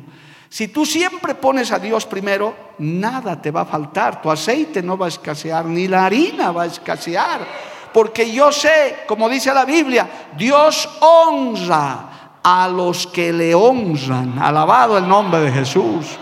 [0.49, 4.21] si tú siempre pones a Dios primero, nada te va a faltar.
[4.21, 7.72] Tu aceite no va a escasear, ni la harina va a escasear.
[7.93, 14.39] Porque yo sé, como dice la Biblia, Dios honra a los que le honran.
[14.39, 16.19] Alabado el nombre de Jesús.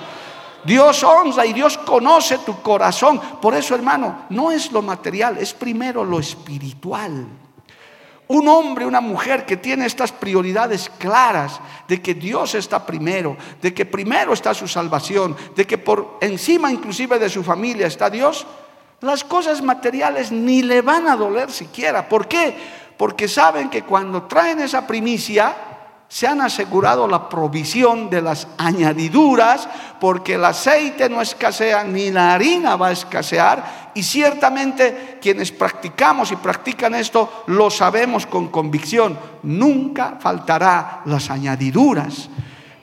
[0.64, 3.20] Dios honra y Dios conoce tu corazón.
[3.40, 7.26] Por eso, hermano, no es lo material, es primero lo espiritual.
[8.28, 13.74] Un hombre, una mujer que tiene estas prioridades claras de que Dios está primero, de
[13.74, 18.46] que primero está su salvación, de que por encima inclusive de su familia está Dios,
[19.00, 22.08] las cosas materiales ni le van a doler siquiera.
[22.08, 22.54] ¿Por qué?
[22.96, 25.54] Porque saben que cuando traen esa primicia,
[26.10, 29.68] se han asegurado la provisión de las añadiduras,
[30.00, 36.32] porque el aceite no escasea ni la harina va a escasear, y ciertamente quienes practicamos
[36.32, 42.28] y practican esto lo sabemos con convicción, nunca faltará las añadiduras,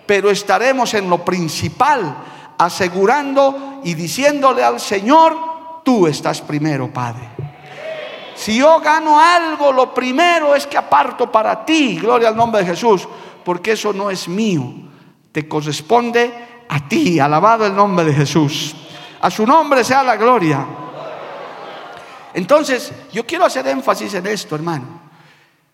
[0.05, 2.15] pero estaremos en lo principal,
[2.57, 5.46] asegurando y diciéndole al Señor,
[5.87, 7.29] tú estás primero, Padre.
[8.35, 12.67] Si yo gano algo, lo primero es que aparto para ti, gloria al nombre de
[12.67, 13.07] Jesús,
[13.45, 14.63] porque eso no es mío,
[15.31, 18.75] te corresponde a ti, alabado el nombre de Jesús.
[19.21, 20.67] A su nombre sea la gloria.
[22.33, 24.87] Entonces, yo quiero hacer énfasis en esto, hermano.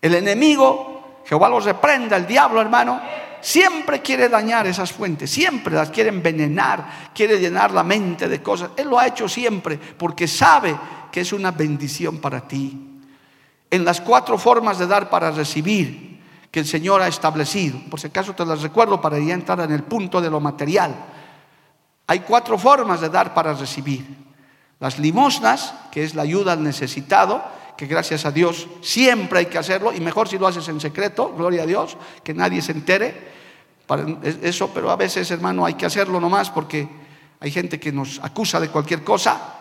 [0.00, 3.00] El enemigo, Jehová los reprenda, el diablo, hermano,
[3.44, 8.70] siempre quiere dañar esas fuentes, siempre las quiere envenenar, quiere llenar la mente de cosas.
[8.74, 10.74] Él lo ha hecho siempre porque sabe
[11.12, 13.00] que es una bendición para ti.
[13.70, 18.06] En las cuatro formas de dar para recibir que el Señor ha establecido, por si
[18.06, 20.94] acaso te las recuerdo para ya entrar en el punto de lo material.
[22.06, 24.06] Hay cuatro formas de dar para recibir.
[24.80, 27.44] Las limosnas, que es la ayuda al necesitado,
[27.76, 31.34] que gracias a Dios siempre hay que hacerlo, y mejor si lo haces en secreto,
[31.36, 33.34] gloria a Dios, que nadie se entere.
[33.86, 34.06] para
[34.42, 36.88] eso, pero a veces, hermano, hay que hacerlo nomás porque
[37.40, 39.54] hay gente que nos acusa de cualquier cosa.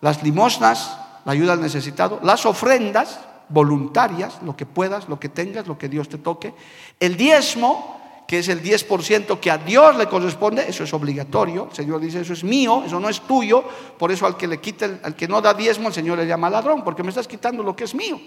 [0.00, 5.66] Las limosnas, la ayuda al necesitado, las ofrendas voluntarias, lo que puedas, lo que tengas,
[5.66, 6.54] lo que Dios te toque.
[7.00, 11.68] El diezmo, que es el 10% que a Dios le corresponde, eso es obligatorio.
[11.70, 13.62] El Señor dice, eso es mío, eso no es tuyo.
[13.98, 16.48] Por eso al que le quita, al que no da diezmo, el Señor le llama
[16.48, 18.18] ladrón, porque me estás quitando lo que es mío.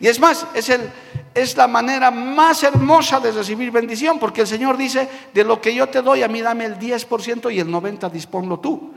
[0.00, 0.90] Y es más, es, el,
[1.34, 5.74] es la manera más hermosa de recibir bendición, porque el Señor dice, de lo que
[5.74, 8.92] yo te doy, a mí dame el 10% y el 90% disponlo tú.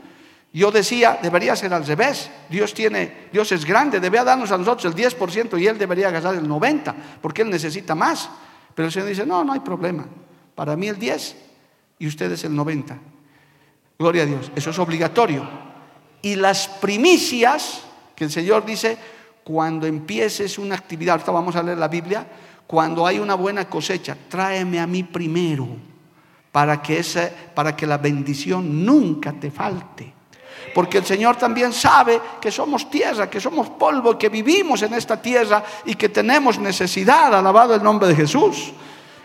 [0.52, 2.30] Yo decía, debería ser al revés.
[2.50, 6.34] Dios tiene, Dios es grande, debe darnos a nosotros el 10% y Él debería gastar
[6.34, 8.28] el 90%, porque Él necesita más.
[8.74, 10.06] Pero el Señor dice, no, no hay problema.
[10.56, 11.36] Para mí el 10
[12.00, 12.98] y ustedes el 90.
[13.98, 15.48] Gloria a Dios, eso es obligatorio.
[16.22, 17.82] Y las primicias,
[18.16, 18.98] que el Señor dice,
[19.44, 22.26] cuando empieces una actividad, vamos a leer la Biblia,
[22.66, 25.68] cuando hay una buena cosecha, tráeme a mí primero
[26.50, 30.12] para que, esa, para que la bendición nunca te falte.
[30.74, 35.20] Porque el Señor también sabe que somos tierra, que somos polvo, que vivimos en esta
[35.20, 38.72] tierra y que tenemos necesidad, alabado el nombre de Jesús.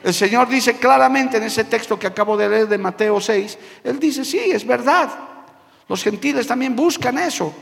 [0.03, 3.99] El Señor dice claramente en ese texto que acabo de leer de Mateo 6, Él
[3.99, 5.09] dice, sí, es verdad.
[5.87, 7.53] Los gentiles también buscan eso.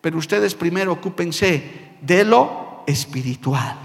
[0.00, 3.76] Pero ustedes primero ocúpense de lo espiritual.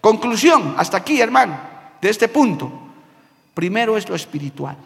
[0.00, 1.58] Conclusión, hasta aquí, hermano,
[2.00, 2.70] de este punto.
[3.52, 4.76] Primero es lo espiritual.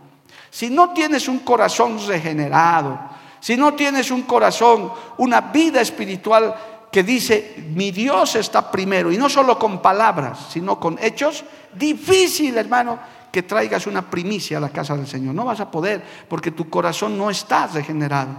[0.50, 2.98] Si no tienes un corazón regenerado,
[3.40, 6.54] si no tienes un corazón, una vida espiritual
[6.90, 12.56] que dice, mi Dios está primero, y no solo con palabras, sino con hechos, difícil,
[12.56, 12.98] hermano,
[13.30, 15.34] que traigas una primicia a la casa del Señor.
[15.34, 18.30] No vas a poder porque tu corazón no está regenerado.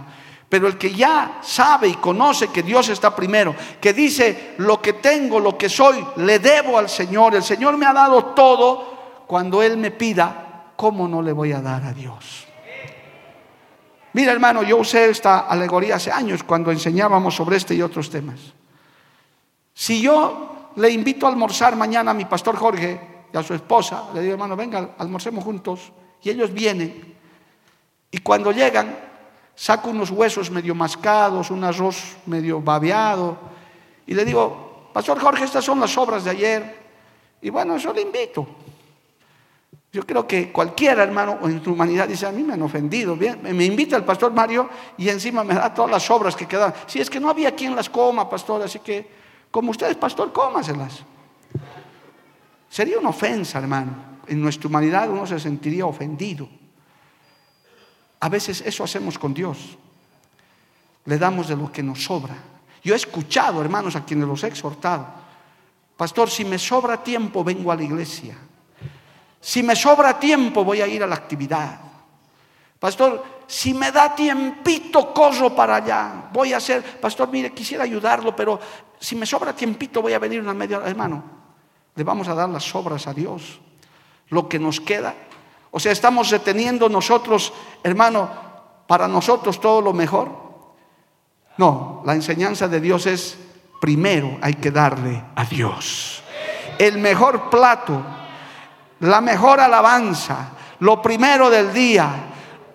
[0.48, 4.94] Pero el que ya sabe y conoce que Dios está primero, que dice, lo que
[4.94, 9.62] tengo, lo que soy, le debo al Señor, el Señor me ha dado todo, cuando
[9.62, 12.49] Él me pida, ¿cómo no le voy a dar a Dios?
[14.12, 18.40] Mira hermano, yo usé esta alegoría hace años cuando enseñábamos sobre este y otros temas.
[19.72, 23.00] Si yo le invito a almorzar mañana a mi pastor Jorge
[23.32, 25.92] y a su esposa, le digo hermano, venga, almorcemos juntos,
[26.22, 27.16] y ellos vienen,
[28.10, 28.96] y cuando llegan,
[29.54, 33.38] saco unos huesos medio mascados, un arroz medio babeado,
[34.06, 36.80] y le digo, Pastor Jorge, estas son las obras de ayer.
[37.42, 38.46] Y bueno, eso le invito.
[39.92, 43.16] Yo creo que cualquiera, hermano, en tu humanidad dice, a mí me han ofendido.
[43.16, 46.72] Bien, me invita el pastor Mario y encima me da todas las obras que quedan.
[46.86, 49.08] Si es que no había quien las coma, pastor, así que
[49.50, 51.02] como ustedes, pastor, cómaselas.
[52.68, 54.10] Sería una ofensa, hermano.
[54.28, 56.48] En nuestra humanidad uno se sentiría ofendido.
[58.20, 59.76] A veces eso hacemos con Dios.
[61.06, 62.36] Le damos de lo que nos sobra.
[62.84, 65.06] Yo he escuchado, hermanos, a quienes los he exhortado.
[65.96, 68.36] Pastor, si me sobra tiempo, vengo a la iglesia.
[69.40, 71.80] Si me sobra tiempo, voy a ir a la actividad.
[72.78, 76.28] Pastor, si me da tiempito, corro para allá.
[76.32, 78.60] Voy a hacer, pastor, mire, quisiera ayudarlo, pero
[78.98, 81.22] si me sobra tiempito, voy a venir una media hermano.
[81.94, 83.60] Le vamos a dar las obras a Dios.
[84.28, 85.14] Lo que nos queda,
[85.70, 88.30] o sea, estamos reteniendo nosotros, hermano,
[88.86, 90.30] para nosotros todo lo mejor.
[91.58, 93.36] No, la enseñanza de Dios es,
[93.80, 96.22] primero hay que darle a Dios.
[96.78, 98.02] El mejor plato,
[99.00, 102.30] la mejor alabanza, lo primero del día,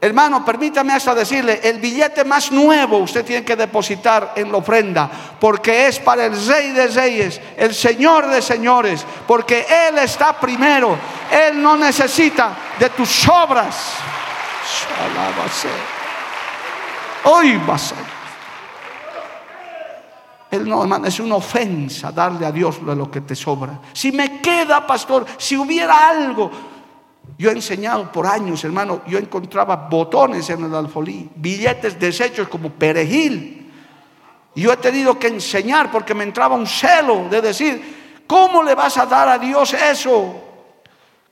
[0.05, 5.09] Hermano, permítame hasta decirle, el billete más nuevo usted tiene que depositar en la ofrenda,
[5.39, 10.95] porque es para el Rey de Reyes, el Señor de Señores, porque Él está primero,
[11.31, 13.93] Él no necesita de tus obras.
[17.23, 18.14] Hoy va a ser.
[20.59, 23.79] No, hermano, es una ofensa darle a Dios lo que te sobra.
[23.93, 26.51] Si me queda, pastor, si hubiera algo,
[27.37, 32.69] yo he enseñado por años, hermano, yo encontraba botones en el alfolí, billetes deshechos como
[32.69, 33.71] perejil.
[34.55, 38.97] Yo he tenido que enseñar porque me entraba un celo de decir, ¿cómo le vas
[38.97, 40.41] a dar a Dios eso?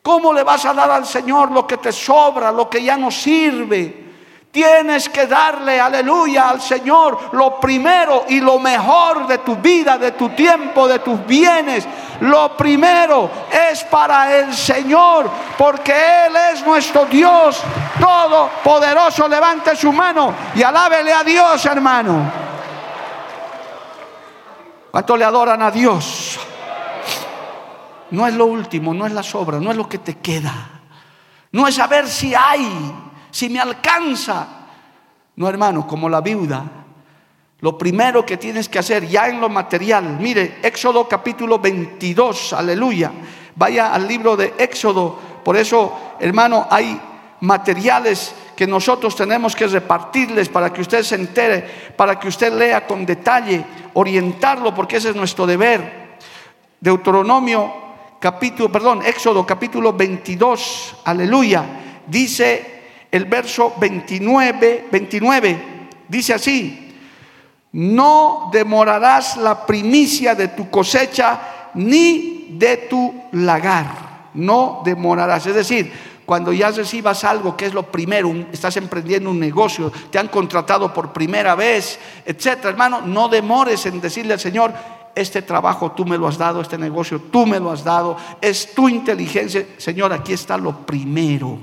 [0.02, 3.10] ¿Cómo le vas a dar al Señor lo que te sobra, lo que ya no
[3.10, 4.03] sirve?
[4.54, 10.12] Tienes que darle, aleluya, al Señor lo primero y lo mejor de tu vida, de
[10.12, 11.88] tu tiempo, de tus bienes.
[12.20, 15.28] Lo primero es para el Señor,
[15.58, 15.92] porque
[16.28, 17.64] Él es nuestro Dios
[18.00, 19.28] todopoderoso.
[19.28, 22.32] Levante su mano y alábele a Dios, hermano.
[24.92, 26.40] ¿Cuánto le adoran a Dios?
[28.12, 30.54] No es lo último, no es la sobra, no es lo que te queda.
[31.52, 32.94] No es saber si hay
[33.34, 34.48] si me alcanza.
[35.36, 36.64] No, hermano, como la viuda,
[37.60, 43.12] lo primero que tienes que hacer ya en lo material, mire, Éxodo capítulo 22, aleluya.
[43.56, 47.00] Vaya al libro de Éxodo por eso, hermano, hay
[47.42, 51.68] materiales que nosotros tenemos que repartirles para que usted se entere,
[51.98, 56.14] para que usted lea con detalle, orientarlo, porque ese es nuestro deber.
[56.80, 57.74] Deuteronomio
[58.20, 61.66] capítulo, perdón, Éxodo capítulo 22, aleluya,
[62.08, 62.73] dice
[63.14, 65.64] el verso 29, 29,
[66.08, 66.96] dice así,
[67.74, 75.94] no demorarás la primicia de tu cosecha ni de tu lagar, no demorarás, es decir,
[76.26, 80.92] cuando ya recibas algo que es lo primero, estás emprendiendo un negocio, te han contratado
[80.92, 84.74] por primera vez, etcétera, hermano, no demores en decirle al Señor,
[85.14, 88.74] este trabajo tú me lo has dado, este negocio tú me lo has dado, es
[88.74, 91.60] tu inteligencia, Señor, aquí está lo primero.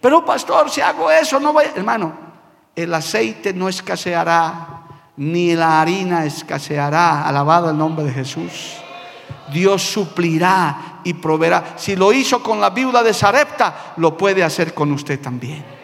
[0.00, 2.12] Pero pastor, si hago eso, no voy, hermano,
[2.74, 4.82] el aceite no escaseará,
[5.16, 8.76] ni la harina escaseará, alabado el nombre de Jesús.
[9.52, 11.74] Dios suplirá y proveerá.
[11.76, 15.76] Si lo hizo con la viuda de Sarepta, lo puede hacer con usted también.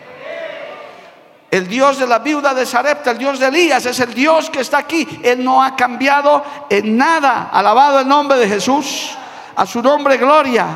[1.51, 4.61] El Dios de la viuda de Sarepta, el Dios de Elías, es el Dios que
[4.61, 5.07] está aquí.
[5.23, 7.51] Él no ha cambiado en nada.
[7.53, 9.17] Alabado el nombre de Jesús.
[9.55, 10.67] A su nombre, gloria.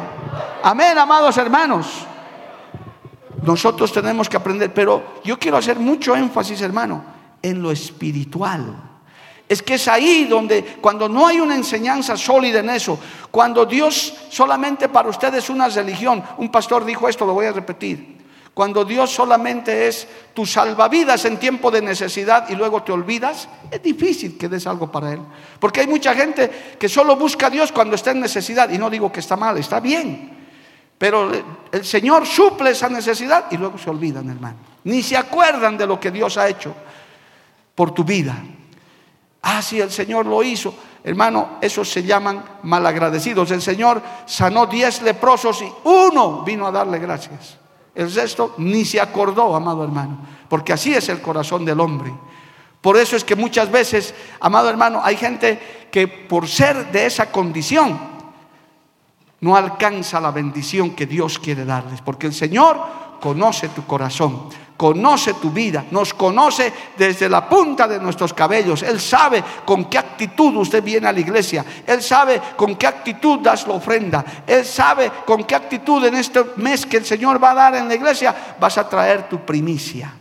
[0.62, 2.06] Amén, amados hermanos.
[3.46, 7.04] Nosotros tenemos que aprender, pero yo quiero hacer mucho énfasis, hermano,
[7.40, 8.74] en lo espiritual.
[9.48, 12.98] Es que es ahí donde, cuando no hay una enseñanza sólida en eso,
[13.30, 17.52] cuando Dios solamente para usted es una religión, un pastor dijo esto, lo voy a
[17.52, 18.16] repetir,
[18.52, 23.80] cuando Dios solamente es tu salvavidas en tiempo de necesidad y luego te olvidas, es
[23.80, 25.20] difícil que des algo para Él.
[25.60, 28.90] Porque hay mucha gente que solo busca a Dios cuando está en necesidad, y no
[28.90, 30.35] digo que está mal, está bien.
[30.98, 31.30] Pero
[31.70, 34.56] el Señor suple esa necesidad y luego se olvidan, hermano.
[34.84, 36.74] Ni se acuerdan de lo que Dios ha hecho
[37.74, 38.36] por tu vida.
[39.42, 40.74] Ah, el Señor lo hizo.
[41.04, 43.50] Hermano, esos se llaman malagradecidos.
[43.50, 47.58] El Señor sanó diez leprosos y uno vino a darle gracias.
[47.94, 50.18] El resto ni se acordó, amado hermano,
[50.48, 52.12] porque así es el corazón del hombre.
[52.80, 57.30] Por eso es que muchas veces, amado hermano, hay gente que por ser de esa
[57.30, 58.15] condición
[59.46, 62.80] no alcanza la bendición que Dios quiere darles, porque el Señor
[63.20, 68.82] conoce tu corazón conoce tu vida, nos conoce desde la punta de nuestros cabellos.
[68.82, 71.64] Él sabe con qué actitud usted viene a la iglesia.
[71.86, 74.22] Él sabe con qué actitud das la ofrenda.
[74.46, 77.88] Él sabe con qué actitud en este mes que el Señor va a dar en
[77.88, 80.12] la iglesia vas a traer tu primicia.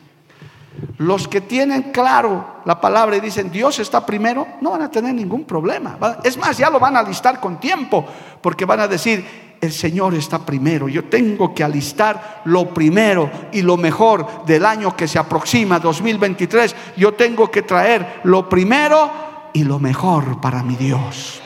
[0.97, 5.13] Los que tienen claro la palabra y dicen Dios está primero, no van a tener
[5.13, 5.97] ningún problema.
[6.23, 8.05] Es más, ya lo van a listar con tiempo,
[8.41, 10.87] porque van a decir, el Señor está primero.
[10.87, 16.75] Yo tengo que alistar lo primero y lo mejor del año que se aproxima, 2023.
[16.97, 19.11] Yo tengo que traer lo primero
[19.53, 21.41] y lo mejor para mi Dios.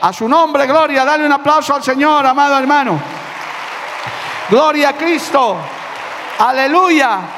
[0.00, 1.04] A su nombre, gloria.
[1.04, 3.00] Dale un aplauso al Señor, amado hermano.
[4.50, 5.56] Gloria a Cristo.
[6.38, 7.37] Aleluya.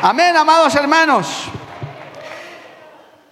[0.00, 1.46] Amén, amados hermanos.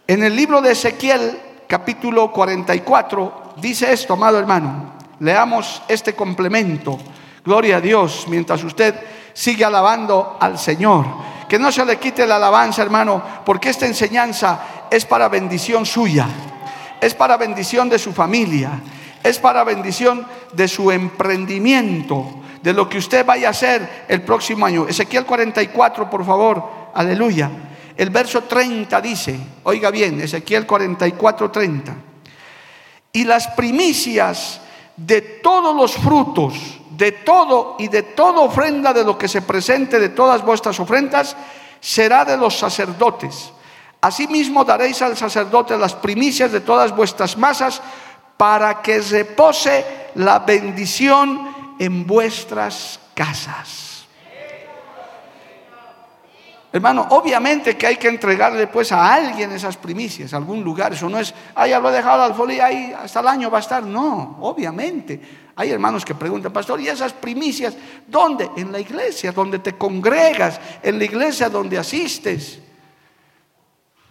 [0.08, 1.38] En el libro de Ezequiel,
[1.68, 4.94] capítulo 44, dice esto, amado hermano.
[5.20, 6.98] Leamos este complemento.
[7.44, 8.96] Gloria a Dios, mientras usted
[9.32, 11.06] sigue alabando al Señor.
[11.48, 16.26] Que no se le quite la alabanza, hermano, porque esta enseñanza es para bendición suya,
[17.00, 18.72] es para bendición de su familia,
[19.22, 22.26] es para bendición de su emprendimiento,
[22.62, 24.86] de lo que usted vaya a hacer el próximo año.
[24.88, 26.62] Ezequiel 44, por favor,
[26.94, 27.50] aleluya.
[27.96, 31.94] El verso 30 dice, oiga bien, Ezequiel 44, 30.
[33.12, 34.60] Y las primicias
[34.96, 36.54] de todos los frutos,
[36.90, 41.36] de todo y de toda ofrenda de lo que se presente de todas vuestras ofrendas,
[41.80, 43.52] será de los sacerdotes.
[44.00, 47.80] Asimismo daréis al sacerdote las primicias de todas vuestras masas
[48.36, 49.84] para que repose
[50.16, 53.96] la bendición en vuestras casas.
[56.72, 60.92] Hermano, obviamente que hay que entregarle pues a alguien esas primicias, a algún lugar.
[60.92, 63.58] Eso no es, ah, ya lo he dejado al folio, ahí hasta el año va
[63.58, 63.82] a estar.
[63.82, 65.46] No, obviamente.
[65.56, 67.74] Hay hermanos que preguntan, pastor, ¿y esas primicias
[68.06, 68.50] dónde?
[68.58, 72.58] En la iglesia, donde te congregas, en la iglesia donde asistes.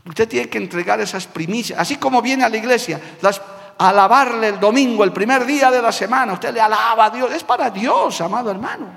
[0.03, 3.41] Usted tiene que entregar esas primicias, así como viene a la iglesia, las,
[3.78, 6.34] alabarle el domingo, el primer día de la semana.
[6.34, 8.88] Usted le alaba a Dios, es para Dios, amado hermano.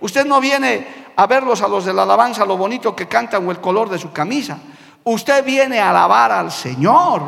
[0.00, 3.50] Usted no viene a verlos a los de la alabanza, lo bonito que cantan o
[3.50, 4.58] el color de su camisa.
[5.04, 7.22] Usted viene a alabar al Señor.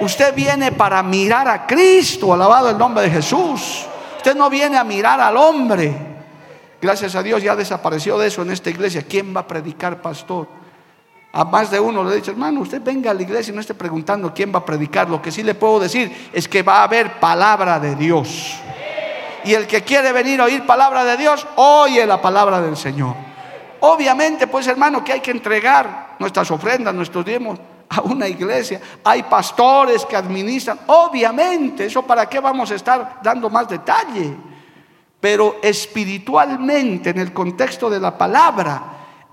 [0.00, 3.86] Usted viene para mirar a Cristo, alabado el nombre de Jesús.
[4.16, 6.14] Usted no viene a mirar al hombre.
[6.80, 9.02] Gracias a Dios ya desapareció de eso en esta iglesia.
[9.08, 10.63] ¿Quién va a predicar, pastor?
[11.36, 13.60] A más de uno le he dicho, hermano, usted venga a la iglesia y no
[13.60, 15.10] esté preguntando quién va a predicar.
[15.10, 18.54] Lo que sí le puedo decir es que va a haber palabra de Dios.
[19.42, 23.16] Y el que quiere venir a oír palabra de Dios, oye la palabra del Señor.
[23.80, 27.58] Obviamente, pues hermano, que hay que entregar nuestras ofrendas, nuestros diezmos
[27.88, 28.80] a una iglesia.
[29.02, 30.78] Hay pastores que administran.
[30.86, 34.36] Obviamente, eso para qué vamos a estar dando más detalle.
[35.18, 38.82] Pero espiritualmente, en el contexto de la palabra,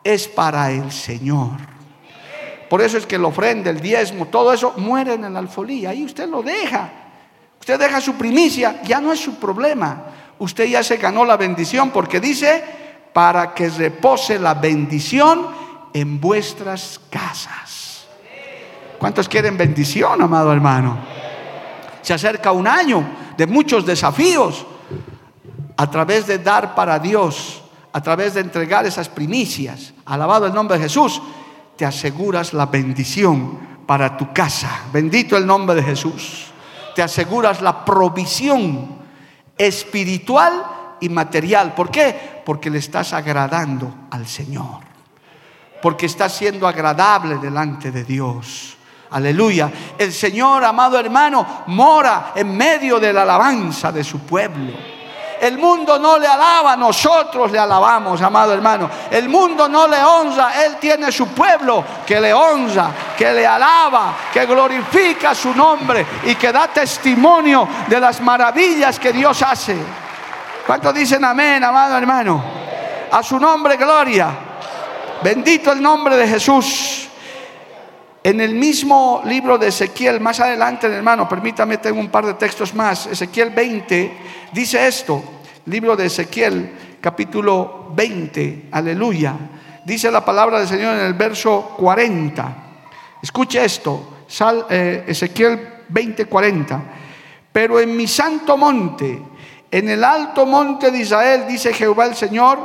[0.04, 1.71] es para el Señor.
[2.72, 5.90] Por eso es que la ofrenda, el diezmo, todo eso muere en la alfolía.
[5.90, 6.90] Ahí usted lo deja.
[7.60, 10.04] Usted deja su primicia, ya no es su problema.
[10.40, 12.64] Usted ya se ganó la bendición porque dice,
[13.12, 15.48] para que repose la bendición
[15.94, 18.06] en vuestras casas.
[18.98, 20.98] ¿Cuántos quieren bendición, amado hermano?
[22.02, 23.04] Se acerca un año
[23.36, 24.66] de muchos desafíos
[25.76, 29.94] a través de dar para Dios, a través de entregar esas primicias.
[30.06, 31.22] Alabado el nombre de Jesús,
[31.82, 33.58] te aseguras la bendición
[33.88, 34.84] para tu casa.
[34.94, 36.52] Bendito el nombre de Jesús.
[36.94, 39.00] Te aseguras la provisión
[39.58, 40.64] espiritual
[41.00, 41.74] y material.
[41.74, 42.44] ¿Por qué?
[42.46, 44.82] Porque le estás agradando al Señor.
[45.82, 48.78] Porque estás siendo agradable delante de Dios.
[49.10, 49.72] Aleluya.
[49.98, 55.01] El Señor, amado hermano, mora en medio de la alabanza de su pueblo.
[55.42, 58.88] El mundo no le alaba, nosotros le alabamos, amado hermano.
[59.10, 64.14] El mundo no le honra, Él tiene su pueblo que le honra, que le alaba,
[64.32, 69.76] que glorifica su nombre y que da testimonio de las maravillas que Dios hace.
[70.68, 72.44] ¿Cuántos dicen amén, amado hermano?
[73.12, 74.30] A su nombre, gloria.
[75.24, 77.11] Bendito el nombre de Jesús.
[78.24, 82.76] En el mismo libro de Ezequiel, más adelante, hermano, permítame, tengo un par de textos
[82.76, 83.08] más.
[83.08, 84.18] Ezequiel 20
[84.54, 85.24] dice esto,
[85.66, 89.36] libro de Ezequiel, capítulo 20, aleluya.
[89.84, 92.56] Dice la palabra del Señor en el verso 40.
[93.24, 94.26] Escuche esto,
[94.70, 96.84] eh, Ezequiel 20, 40.
[97.52, 99.20] Pero en mi santo monte,
[99.72, 102.60] en el alto monte de Israel, dice Jehová el Señor,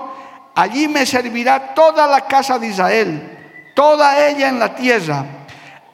[0.55, 5.36] allí me servirá toda la casa de Israel, toda ella en la tierra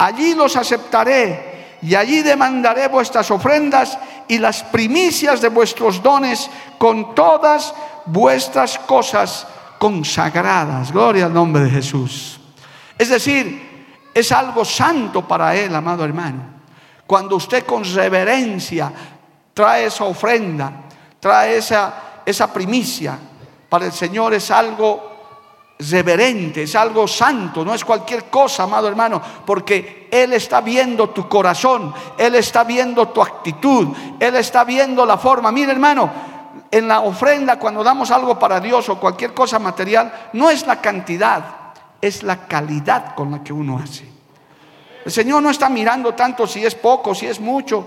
[0.02, 3.96] Allí los aceptaré y allí demandaré vuestras ofrendas
[4.26, 7.72] y las primicias de vuestros dones con todas
[8.06, 9.46] vuestras cosas
[9.78, 10.90] consagradas.
[10.90, 12.40] Gloria al nombre de Jesús.
[12.98, 16.46] Es decir, es algo santo para Él, amado hermano.
[17.06, 18.92] Cuando usted con reverencia
[19.54, 20.72] trae esa ofrenda,
[21.20, 23.16] trae esa, esa primicia,
[23.68, 25.11] para el Señor es algo
[25.90, 31.28] reverente, es algo santo, no es cualquier cosa, amado hermano, porque Él está viendo tu
[31.28, 33.88] corazón, Él está viendo tu actitud,
[34.20, 35.50] Él está viendo la forma.
[35.50, 36.10] Mira, hermano,
[36.70, 40.80] en la ofrenda, cuando damos algo para Dios o cualquier cosa material, no es la
[40.80, 41.44] cantidad,
[42.00, 44.10] es la calidad con la que uno hace.
[45.04, 47.84] El Señor no está mirando tanto si es poco, si es mucho.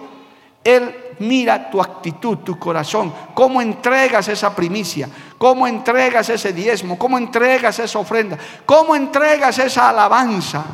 [0.64, 7.18] Él mira tu actitud, tu corazón, cómo entregas esa primicia, cómo entregas ese diezmo, cómo
[7.18, 10.66] entregas esa ofrenda, cómo entregas esa alabanza.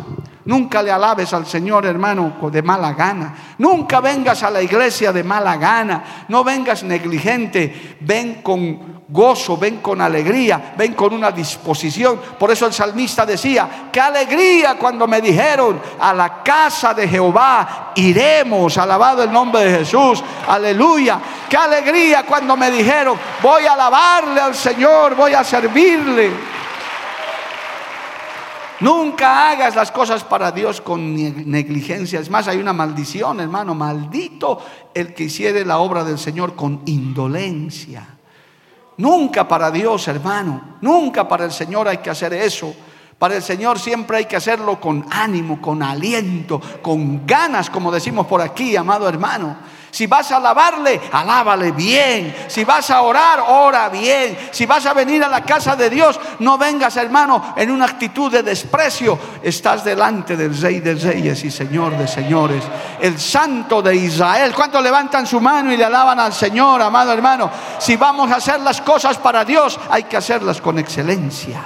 [0.43, 3.35] Nunca le alabes al Señor, hermano, de mala gana.
[3.59, 6.25] Nunca vengas a la iglesia de mala gana.
[6.29, 7.97] No vengas negligente.
[7.99, 12.19] Ven con gozo, ven con alegría, ven con una disposición.
[12.39, 17.91] Por eso el salmista decía, qué alegría cuando me dijeron, a la casa de Jehová
[17.95, 21.19] iremos, alabado el nombre de Jesús, aleluya.
[21.49, 26.31] Qué alegría cuando me dijeron, voy a alabarle al Señor, voy a servirle.
[28.79, 31.13] Nunca hagas las cosas para Dios con
[31.51, 32.19] negligencia.
[32.19, 33.75] Es más, hay una maldición, hermano.
[33.75, 34.59] Maldito
[34.91, 38.20] el que hiciere la obra del Señor con indolencia.
[39.01, 40.77] Nunca para Dios, hermano.
[40.81, 42.71] Nunca para el Señor hay que hacer eso.
[43.17, 48.27] Para el Señor siempre hay que hacerlo con ánimo, con aliento, con ganas, como decimos
[48.27, 49.57] por aquí, amado hermano.
[49.91, 52.33] Si vas a alabarle, alábale bien.
[52.47, 54.37] Si vas a orar, ora bien.
[54.51, 58.31] Si vas a venir a la casa de Dios, no vengas, hermano, en una actitud
[58.31, 59.19] de desprecio.
[59.43, 62.63] Estás delante del Rey de Reyes y Señor de Señores,
[63.01, 64.53] el Santo de Israel.
[64.55, 67.51] ¿Cuántos levantan su mano y le alaban al Señor, amado hermano?
[67.77, 71.61] Si vamos a hacer las cosas para Dios, hay que hacerlas con excelencia.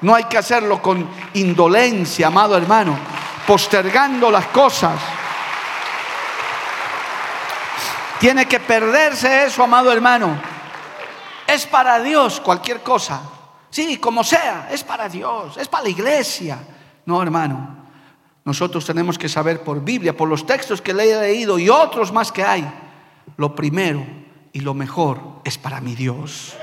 [0.00, 2.98] No hay que hacerlo con indolencia, amado hermano,
[3.46, 4.94] postergando las cosas.
[8.22, 10.40] Tiene que perderse eso, amado hermano.
[11.44, 13.20] Es para Dios cualquier cosa.
[13.68, 16.56] Sí, como sea, es para Dios, es para la iglesia.
[17.04, 17.78] No, hermano.
[18.44, 22.12] Nosotros tenemos que saber por Biblia, por los textos que le he leído y otros
[22.12, 22.64] más que hay,
[23.36, 24.06] lo primero
[24.52, 26.56] y lo mejor es para mi Dios.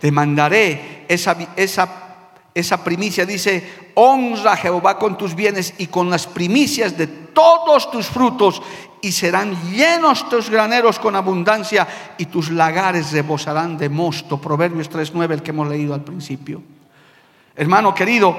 [0.00, 1.88] Demandaré esa, esa,
[2.54, 7.90] esa primicia, dice, honra a Jehová con tus bienes y con las primicias de todos
[7.90, 8.62] tus frutos
[9.00, 14.40] y serán llenos tus graneros con abundancia y tus lagares rebosarán de mosto.
[14.40, 16.62] Proverbios 3.9, el que hemos leído al principio.
[17.56, 18.38] Hermano querido,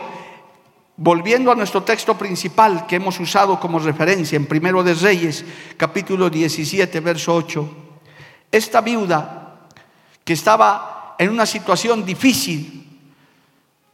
[0.96, 5.44] volviendo a nuestro texto principal que hemos usado como referencia en Primero de Reyes,
[5.76, 7.70] capítulo 17, verso 8.
[8.52, 9.68] Esta viuda
[10.24, 12.80] que estaba en una situación difícil,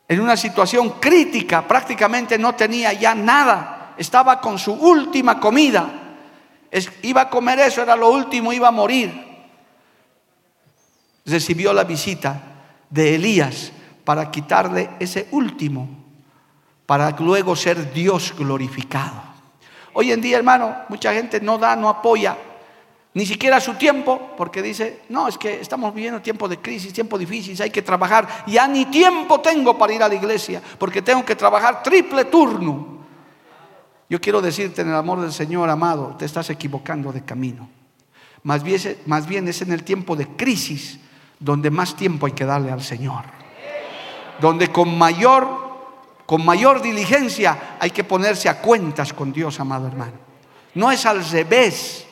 [0.08, 5.90] en una situación crítica, prácticamente no tenía ya nada, estaba con su última comida,
[7.02, 9.12] iba a comer eso, era lo último, iba a morir.
[11.26, 12.42] Recibió la visita
[12.90, 13.74] de Elías
[14.06, 15.90] para quitarle ese último,
[16.86, 19.22] para luego ser Dios glorificado.
[19.94, 22.38] Hoy en día, hermano, mucha gente no da, no apoya,
[23.14, 27.18] ni siquiera su tiempo, porque dice, no, es que estamos viviendo tiempo de crisis, tiempo
[27.18, 31.26] difícil, hay que trabajar, ya ni tiempo tengo para ir a la iglesia, porque tengo
[31.26, 32.99] que trabajar triple turno.
[34.10, 37.70] Yo quiero decirte en el amor del Señor, amado, te estás equivocando de camino.
[38.42, 41.00] Más bien, es en el tiempo de crisis
[41.40, 43.24] donde más tiempo hay que darle al Señor.
[44.42, 45.48] Donde con mayor,
[46.26, 50.18] con mayor diligencia hay que ponerse a cuentas con Dios, amado hermano.
[50.74, 52.06] No es al revés.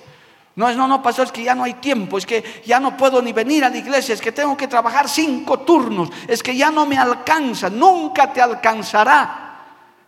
[0.55, 2.97] No es, no, no, pastor, es que ya no hay tiempo, es que ya no
[2.97, 6.55] puedo ni venir a la iglesia, es que tengo que trabajar cinco turnos, es que
[6.57, 9.46] ya no me alcanza, nunca te alcanzará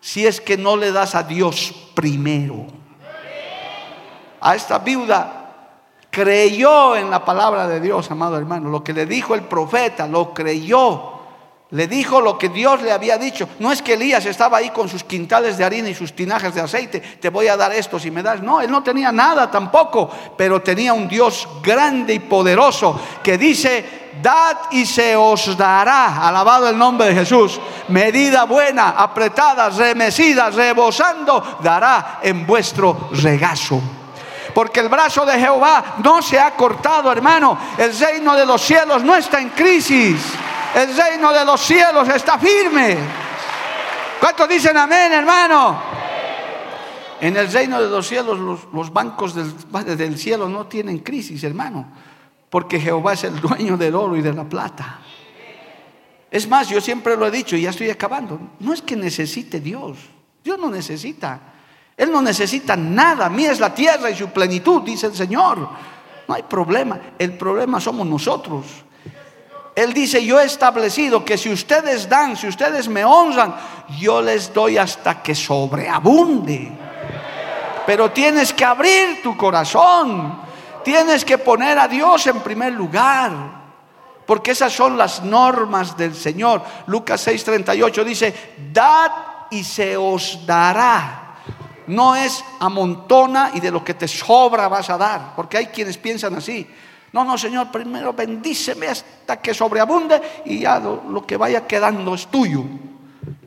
[0.02, 2.66] si es que no le das a Dios primero.
[4.42, 5.40] A esta viuda
[6.10, 8.70] creyó en la palabra de Dios, amado hermano.
[8.70, 11.20] Lo que le dijo el profeta, lo creyó.
[11.72, 13.48] Le dijo lo que Dios le había dicho.
[13.60, 16.62] No es que Elías estaba ahí con sus quintales de harina y sus tinajas de
[16.62, 17.00] aceite.
[17.00, 18.42] Te voy a dar esto si me das.
[18.42, 20.10] No, él no tenía nada tampoco.
[20.36, 26.70] Pero tenía un Dios grande y poderoso que dice, dad y se os dará, alabado
[26.70, 27.60] el nombre de Jesús,
[27.90, 33.82] medida buena, apretada, remecida, rebosando, dará en vuestro regazo.
[34.54, 37.58] Porque el brazo de Jehová no se ha cortado, hermano.
[37.78, 40.22] El reino de los cielos no está en crisis.
[40.74, 42.98] El reino de los cielos está firme.
[44.20, 45.82] ¿Cuántos dicen amén, hermano?
[47.22, 51.86] En el reino de los cielos los, bancos del, del cielo no tienen crisis, hermano
[52.50, 55.00] porque Jehová es el dueño del oro y de la plata.
[56.32, 58.40] Es más, yo siempre lo he dicho y ya estoy acabando.
[58.60, 59.98] No es que necesite Dios.
[60.44, 61.40] Dios no necesita.
[61.98, 63.30] Él no necesita nada.
[63.30, 65.68] Mía es la tierra y su plenitud, dice el Señor.
[66.28, 67.00] No hay problema.
[67.18, 68.66] El problema somos nosotros.
[69.76, 73.56] Él dice, yo he establecido que si ustedes dan, si ustedes me honran,
[74.00, 76.72] yo les doy hasta que sobreabunde.
[77.86, 80.49] Pero tienes que abrir tu corazón.
[80.90, 83.32] Tienes que poner a Dios en primer lugar.
[84.26, 86.64] Porque esas son las normas del Señor.
[86.88, 89.12] Lucas 6:38 dice, dad
[89.52, 91.36] y se os dará.
[91.86, 95.36] No es amontona y de lo que te sobra vas a dar.
[95.36, 96.68] Porque hay quienes piensan así.
[97.14, 102.16] No, no, Señor, primero bendíceme hasta que sobreabunde y ya lo, lo que vaya quedando
[102.16, 102.64] es tuyo.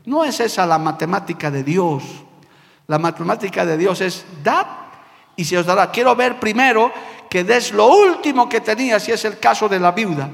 [0.05, 2.03] No es esa la matemática de Dios.
[2.87, 4.65] La matemática de Dios es dad
[5.35, 5.91] y se os dará.
[5.91, 6.91] Quiero ver primero
[7.33, 10.29] que des lo último que tenías, si es el caso de la viuda.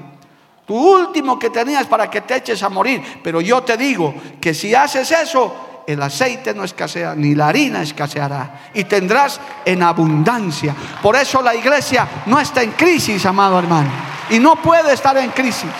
[0.68, 3.22] Tu último que tenías para que te eches a morir.
[3.24, 7.82] Pero yo te digo que si haces eso, el aceite no escasea, ni la harina
[7.84, 8.72] escaseará.
[8.74, 10.76] Y tendrás en abundancia.
[11.02, 13.92] Por eso la iglesia no está en crisis, amado hermano.
[14.30, 15.72] Y no puede estar en crisis.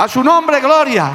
[0.00, 1.12] A su nombre, gloria.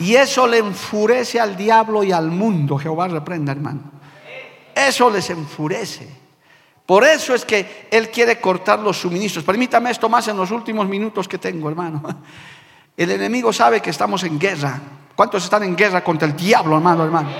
[0.00, 2.76] Y eso le enfurece al diablo y al mundo.
[2.76, 3.80] Jehová reprenda, hermano.
[4.74, 6.21] Eso les enfurece.
[6.92, 9.42] Por eso es que Él quiere cortar los suministros.
[9.46, 12.02] Permítame esto más en los últimos minutos que tengo, hermano.
[12.98, 14.78] El enemigo sabe que estamos en guerra.
[15.16, 17.30] ¿Cuántos están en guerra contra el diablo, hermano, hermano?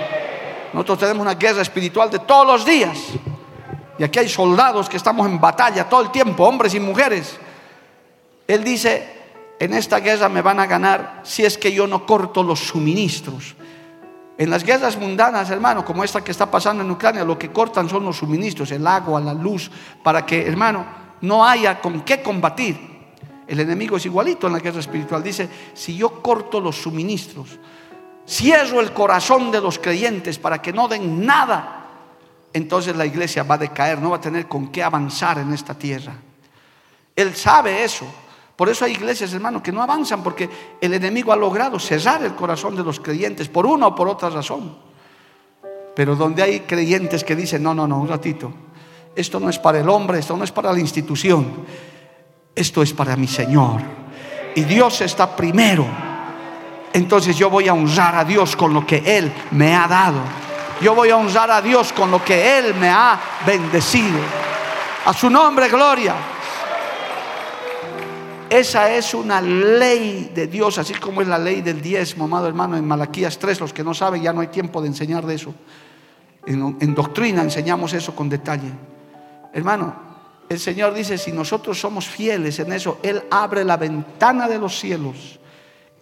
[0.73, 2.97] Nosotros tenemos una guerra espiritual de todos los días.
[3.99, 7.37] Y aquí hay soldados que estamos en batalla todo el tiempo, hombres y mujeres.
[8.49, 9.07] Él dice,
[9.59, 13.55] en esta guerra me van a ganar si es que yo no corto los suministros.
[14.43, 17.89] En las guerras mundanas, hermano, como esta que está pasando en Ucrania, lo que cortan
[17.89, 19.71] son los suministros, el agua, la luz,
[20.03, 20.85] para que, hermano,
[21.21, 22.77] no haya con qué combatir.
[23.47, 25.23] El enemigo es igualito en la guerra espiritual.
[25.23, 27.51] Dice, si yo corto los suministros,
[28.27, 31.87] cierro el corazón de los creyentes para que no den nada,
[32.53, 35.75] entonces la iglesia va a decaer, no va a tener con qué avanzar en esta
[35.75, 36.15] tierra.
[37.15, 38.07] Él sabe eso.
[38.63, 40.49] Por eso hay iglesias, hermano, que no avanzan porque
[40.81, 44.31] el enemigo ha logrado cerrar el corazón de los creyentes por una o por otra
[44.31, 44.77] razón.
[45.97, 48.53] Pero donde hay creyentes que dicen, no, no, no, un ratito,
[49.17, 51.45] esto no es para el hombre, esto no es para la institución,
[52.55, 53.81] esto es para mi Señor.
[54.55, 55.85] Y Dios está primero.
[56.93, 60.21] Entonces yo voy a honrar a Dios con lo que Él me ha dado.
[60.81, 64.21] Yo voy a honrar a Dios con lo que Él me ha bendecido.
[65.05, 66.15] A su nombre, gloria.
[68.53, 72.77] Esa es una ley de Dios, así como es la ley del diezmo, amado hermano,
[72.77, 73.59] en Malaquías 3.
[73.59, 75.55] Los que no saben, ya no hay tiempo de enseñar de eso.
[76.45, 78.71] En, en doctrina enseñamos eso con detalle.
[79.55, 79.97] Hermano,
[80.51, 84.79] el Señor dice, si nosotros somos fieles en eso, Él abre la ventana de los
[84.79, 85.41] cielos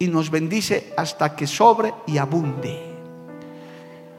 [0.01, 2.97] y nos bendice hasta que sobre y abunde.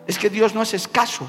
[0.08, 1.28] Es que Dios no es escaso.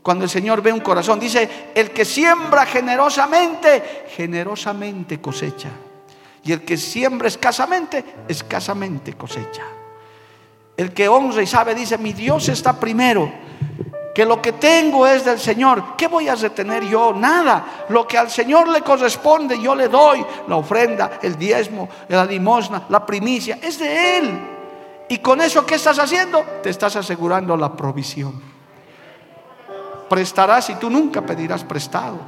[0.00, 5.70] Cuando el Señor ve un corazón, dice, el que siembra generosamente, generosamente cosecha.
[6.46, 9.64] Y el que siembra escasamente, escasamente cosecha.
[10.76, 13.32] El que honra y sabe dice, mi Dios está primero,
[14.14, 15.96] que lo que tengo es del Señor.
[15.96, 17.12] ¿Qué voy a retener yo?
[17.12, 17.86] Nada.
[17.88, 20.24] Lo que al Señor le corresponde, yo le doy.
[20.46, 24.40] La ofrenda, el diezmo, la limosna, la primicia, es de Él.
[25.08, 26.44] Y con eso, ¿qué estás haciendo?
[26.62, 28.40] Te estás asegurando la provisión.
[30.08, 32.18] Prestarás y tú nunca pedirás prestado.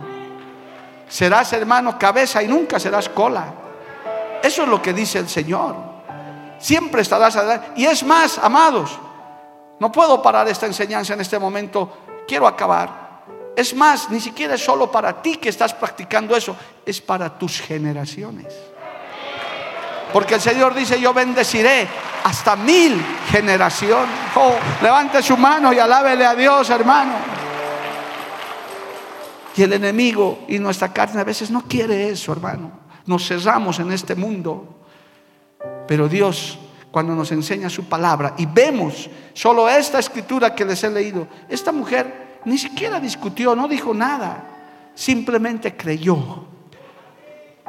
[1.09, 3.68] Serás hermano cabeza y nunca serás cola.
[4.43, 5.75] Eso es lo que dice el Señor.
[6.59, 7.71] Siempre estarás adelante.
[7.77, 8.99] Y es más, amados,
[9.79, 11.99] no puedo parar esta enseñanza en este momento.
[12.27, 13.09] Quiero acabar.
[13.57, 17.61] Es más, ni siquiera es solo para ti que estás practicando eso, es para tus
[17.61, 18.55] generaciones.
[20.13, 21.87] Porque el Señor dice, yo bendeciré
[22.25, 24.15] hasta mil generaciones.
[24.37, 27.15] Oh, levante su mano y alábele a Dios, hermano.
[29.57, 33.91] Y el enemigo y nuestra carne a veces no quiere eso, hermano nos cerramos en
[33.91, 34.77] este mundo.
[35.89, 36.59] Pero Dios,
[36.91, 41.73] cuando nos enseña su palabra y vemos solo esta escritura que les he leído, esta
[41.73, 44.45] mujer ni siquiera discutió, no dijo nada,
[44.95, 46.45] simplemente creyó.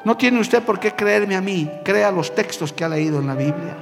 [0.05, 3.27] No tiene usted por qué creerme a mí, crea los textos que ha leído en
[3.27, 3.77] la Biblia.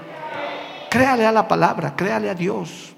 [0.89, 2.95] Créale a la palabra, créale a Dios.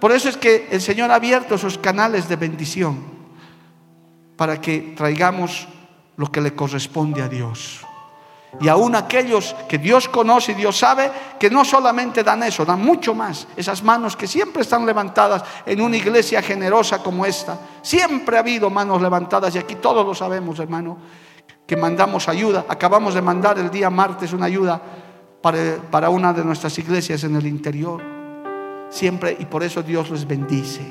[0.00, 3.02] Por eso es que el Señor ha abierto sus canales de bendición
[4.36, 5.68] para que traigamos
[6.16, 7.84] lo que le corresponde a Dios.
[8.60, 12.80] Y aún aquellos que Dios conoce y Dios sabe que no solamente dan eso, dan
[12.80, 13.48] mucho más.
[13.56, 17.58] Esas manos que siempre están levantadas en una iglesia generosa como esta.
[17.82, 20.98] Siempre ha habido manos levantadas y aquí todos lo sabemos, hermano,
[21.66, 22.64] que mandamos ayuda.
[22.68, 24.80] Acabamos de mandar el día martes una ayuda
[25.42, 28.02] para, para una de nuestras iglesias en el interior.
[28.88, 30.82] Siempre y por eso Dios les bendice.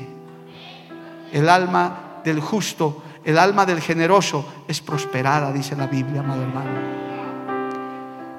[1.32, 7.04] El alma del justo el alma del generoso es prosperada, dice la Biblia, amado hermano.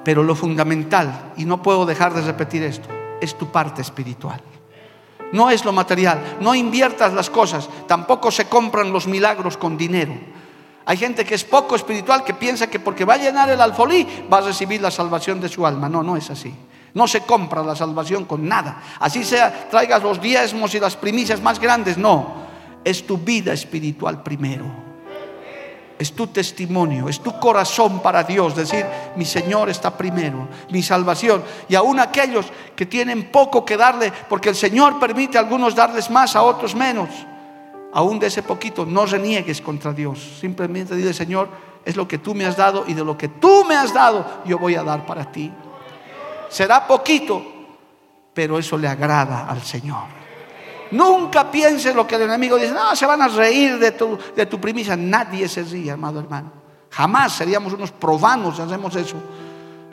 [0.03, 2.87] Pero lo fundamental, y no puedo dejar de repetir esto,
[3.19, 4.39] es tu parte espiritual.
[5.31, 6.37] No es lo material.
[6.39, 7.67] No inviertas las cosas.
[7.87, 10.13] Tampoco se compran los milagros con dinero.
[10.85, 14.27] Hay gente que es poco espiritual que piensa que porque va a llenar el alfolí
[14.31, 15.89] va a recibir la salvación de su alma.
[15.89, 16.53] No, no es así.
[16.93, 18.81] No se compra la salvación con nada.
[18.99, 21.97] Así sea, traigas los diezmos y las primicias más grandes.
[21.97, 22.45] No
[22.85, 24.85] es tu vida espiritual primero.
[25.97, 28.55] Es tu testimonio, es tu corazón para Dios.
[28.55, 31.43] Decir, mi Señor está primero, mi salvación.
[31.67, 36.09] Y aún aquellos que tienen poco que darle, porque el Señor permite a algunos darles
[36.11, 37.09] más, a otros menos.
[37.93, 40.37] Aún de ese poquito, no reniegues contra Dios.
[40.39, 41.47] Simplemente dile, Señor,
[41.85, 44.43] es lo que tú me has dado y de lo que tú me has dado,
[44.45, 45.51] yo voy a dar para ti.
[46.49, 47.41] Será poquito,
[48.33, 50.24] pero eso le agrada al Señor.
[50.91, 54.45] Nunca pienses lo que el enemigo dice, no, se van a reír de tu, de
[54.45, 54.95] tu primicia.
[54.95, 56.51] Nadie se ríe, amado hermano.
[56.91, 59.17] Jamás seríamos unos profanos si hacemos eso.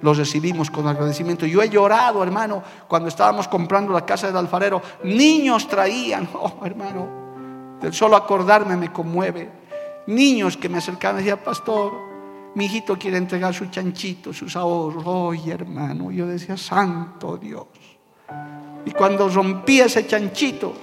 [0.02, 1.46] Los recibimos con agradecimiento.
[1.46, 4.82] Yo he llorado, hermano, cuando estábamos comprando la casa del alfarero.
[5.04, 9.50] Niños traían, oh, hermano, del solo acordarme me conmueve.
[10.06, 11.92] Niños que me acercaban y decían, pastor,
[12.54, 15.04] mi hijito quiere entregar su chanchito, sus ahorros.
[15.06, 17.66] Oye, hermano, yo decía, santo Dios.
[18.84, 20.74] Y cuando rompía ese chanchito,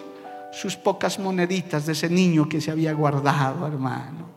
[0.52, 4.30] sus pocas moneditas de ese niño que se había guardado, hermano.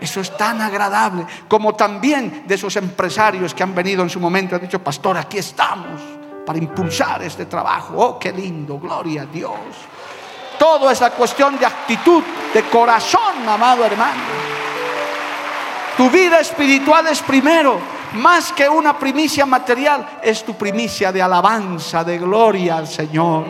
[0.00, 4.56] Eso es tan agradable, como también de esos empresarios que han venido en su momento
[4.56, 6.00] han dicho, pastor, aquí estamos
[6.44, 7.94] para impulsar este trabajo.
[7.96, 9.52] Oh, qué lindo, gloria a Dios.
[10.58, 12.22] Todo esa cuestión de actitud,
[12.52, 14.22] de corazón, amado hermano.
[15.96, 17.78] Tu vida espiritual es primero
[18.14, 23.46] más que una primicia material, es tu primicia de alabanza, de gloria al Señor.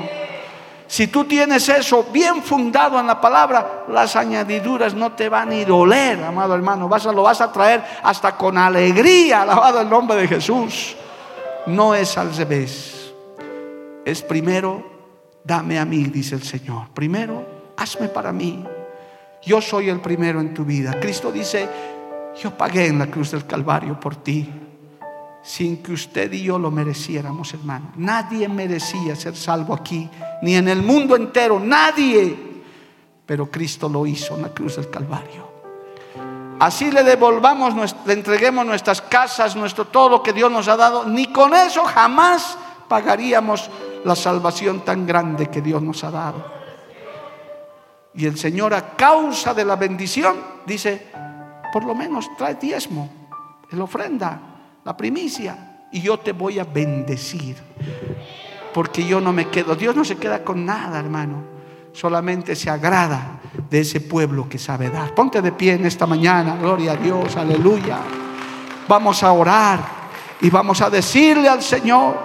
[0.92, 5.64] Si tú tienes eso bien fundado en la palabra, las añadiduras no te van a
[5.64, 6.86] doler, amado hermano.
[6.86, 10.94] Vas a, lo vas a traer hasta con alegría, alabado el nombre de Jesús.
[11.64, 13.10] No es al revés.
[14.04, 14.84] Es primero,
[15.42, 16.88] dame a mí, dice el Señor.
[16.92, 18.62] Primero, hazme para mí.
[19.42, 21.00] Yo soy el primero en tu vida.
[21.00, 21.68] Cristo dice,
[22.40, 24.48] yo pagué en la cruz del Calvario por ti.
[25.42, 27.90] sin que usted y yo lo mereciéramos, hermano.
[27.96, 30.08] Nadie merecía ser salvo aquí,
[30.40, 32.62] ni en el mundo entero, nadie.
[33.26, 35.50] Pero Cristo lo hizo en la cruz del Calvario.
[36.60, 37.74] Así le devolvamos,
[38.06, 41.82] le entreguemos nuestras casas, nuestro todo lo que Dios nos ha dado, ni con eso
[41.84, 42.56] jamás
[42.86, 43.68] pagaríamos
[44.04, 46.44] la salvación tan grande que Dios nos ha dado.
[48.14, 51.10] Y el Señor a causa de la bendición dice,
[51.72, 53.08] por lo menos trae diezmo,
[53.70, 54.40] la ofrenda,
[54.84, 57.56] la primicia, y yo te voy a bendecir.
[58.74, 61.42] Porque yo no me quedo, Dios no se queda con nada, hermano.
[61.92, 65.14] Solamente se agrada de ese pueblo que sabe dar.
[65.14, 67.98] Ponte de pie en esta mañana, gloria a Dios, aleluya.
[68.88, 69.80] Vamos a orar
[70.40, 72.18] y vamos a decirle al Señor,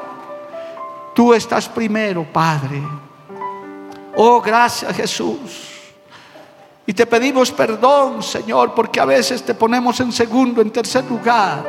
[1.14, 2.82] tú estás primero, Padre.
[4.16, 5.77] Oh, gracias Jesús.
[6.88, 11.66] Y te pedimos perdón, Señor, porque a veces te ponemos en segundo, en tercer lugar.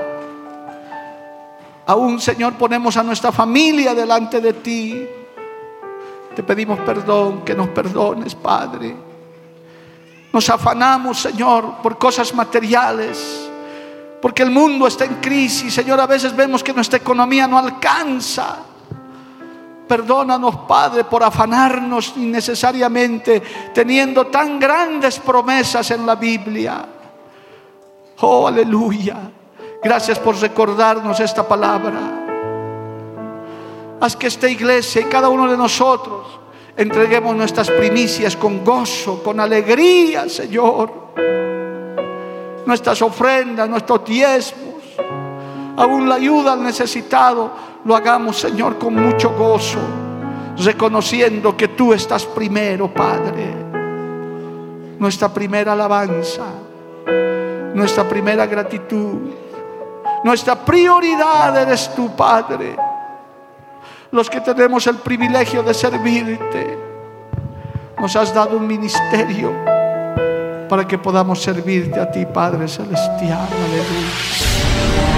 [1.86, 5.06] Aún, Señor, ponemos a nuestra familia delante de ti.
[6.36, 8.94] Te pedimos perdón, que nos perdones, Padre.
[10.32, 13.50] Nos afanamos, Señor, por cosas materiales.
[14.22, 15.98] Porque el mundo está en crisis, Señor.
[16.00, 18.67] A veces vemos que nuestra economía no alcanza.
[19.88, 26.84] Perdónanos, Padre, por afanarnos innecesariamente, teniendo tan grandes promesas en la Biblia.
[28.20, 29.16] Oh, aleluya.
[29.82, 32.26] Gracias por recordarnos esta palabra.
[34.00, 36.38] Haz que esta iglesia y cada uno de nosotros
[36.76, 41.08] entreguemos nuestras primicias con gozo, con alegría, Señor.
[42.66, 44.67] Nuestras ofrendas, nuestros diezmos,
[45.78, 47.52] aún la ayuda al necesitado
[47.84, 49.78] lo hagamos, Señor, con mucho gozo,
[50.58, 53.54] reconociendo que tú estás primero, Padre.
[54.98, 56.44] Nuestra primera alabanza,
[57.74, 59.30] nuestra primera gratitud,
[60.24, 62.76] nuestra prioridad eres tú, Padre.
[64.10, 66.78] Los que tenemos el privilegio de servirte,
[67.98, 69.52] nos has dado un ministerio
[70.68, 73.48] para que podamos servirte a ti, Padre Celestial.
[73.66, 75.17] Aleluya.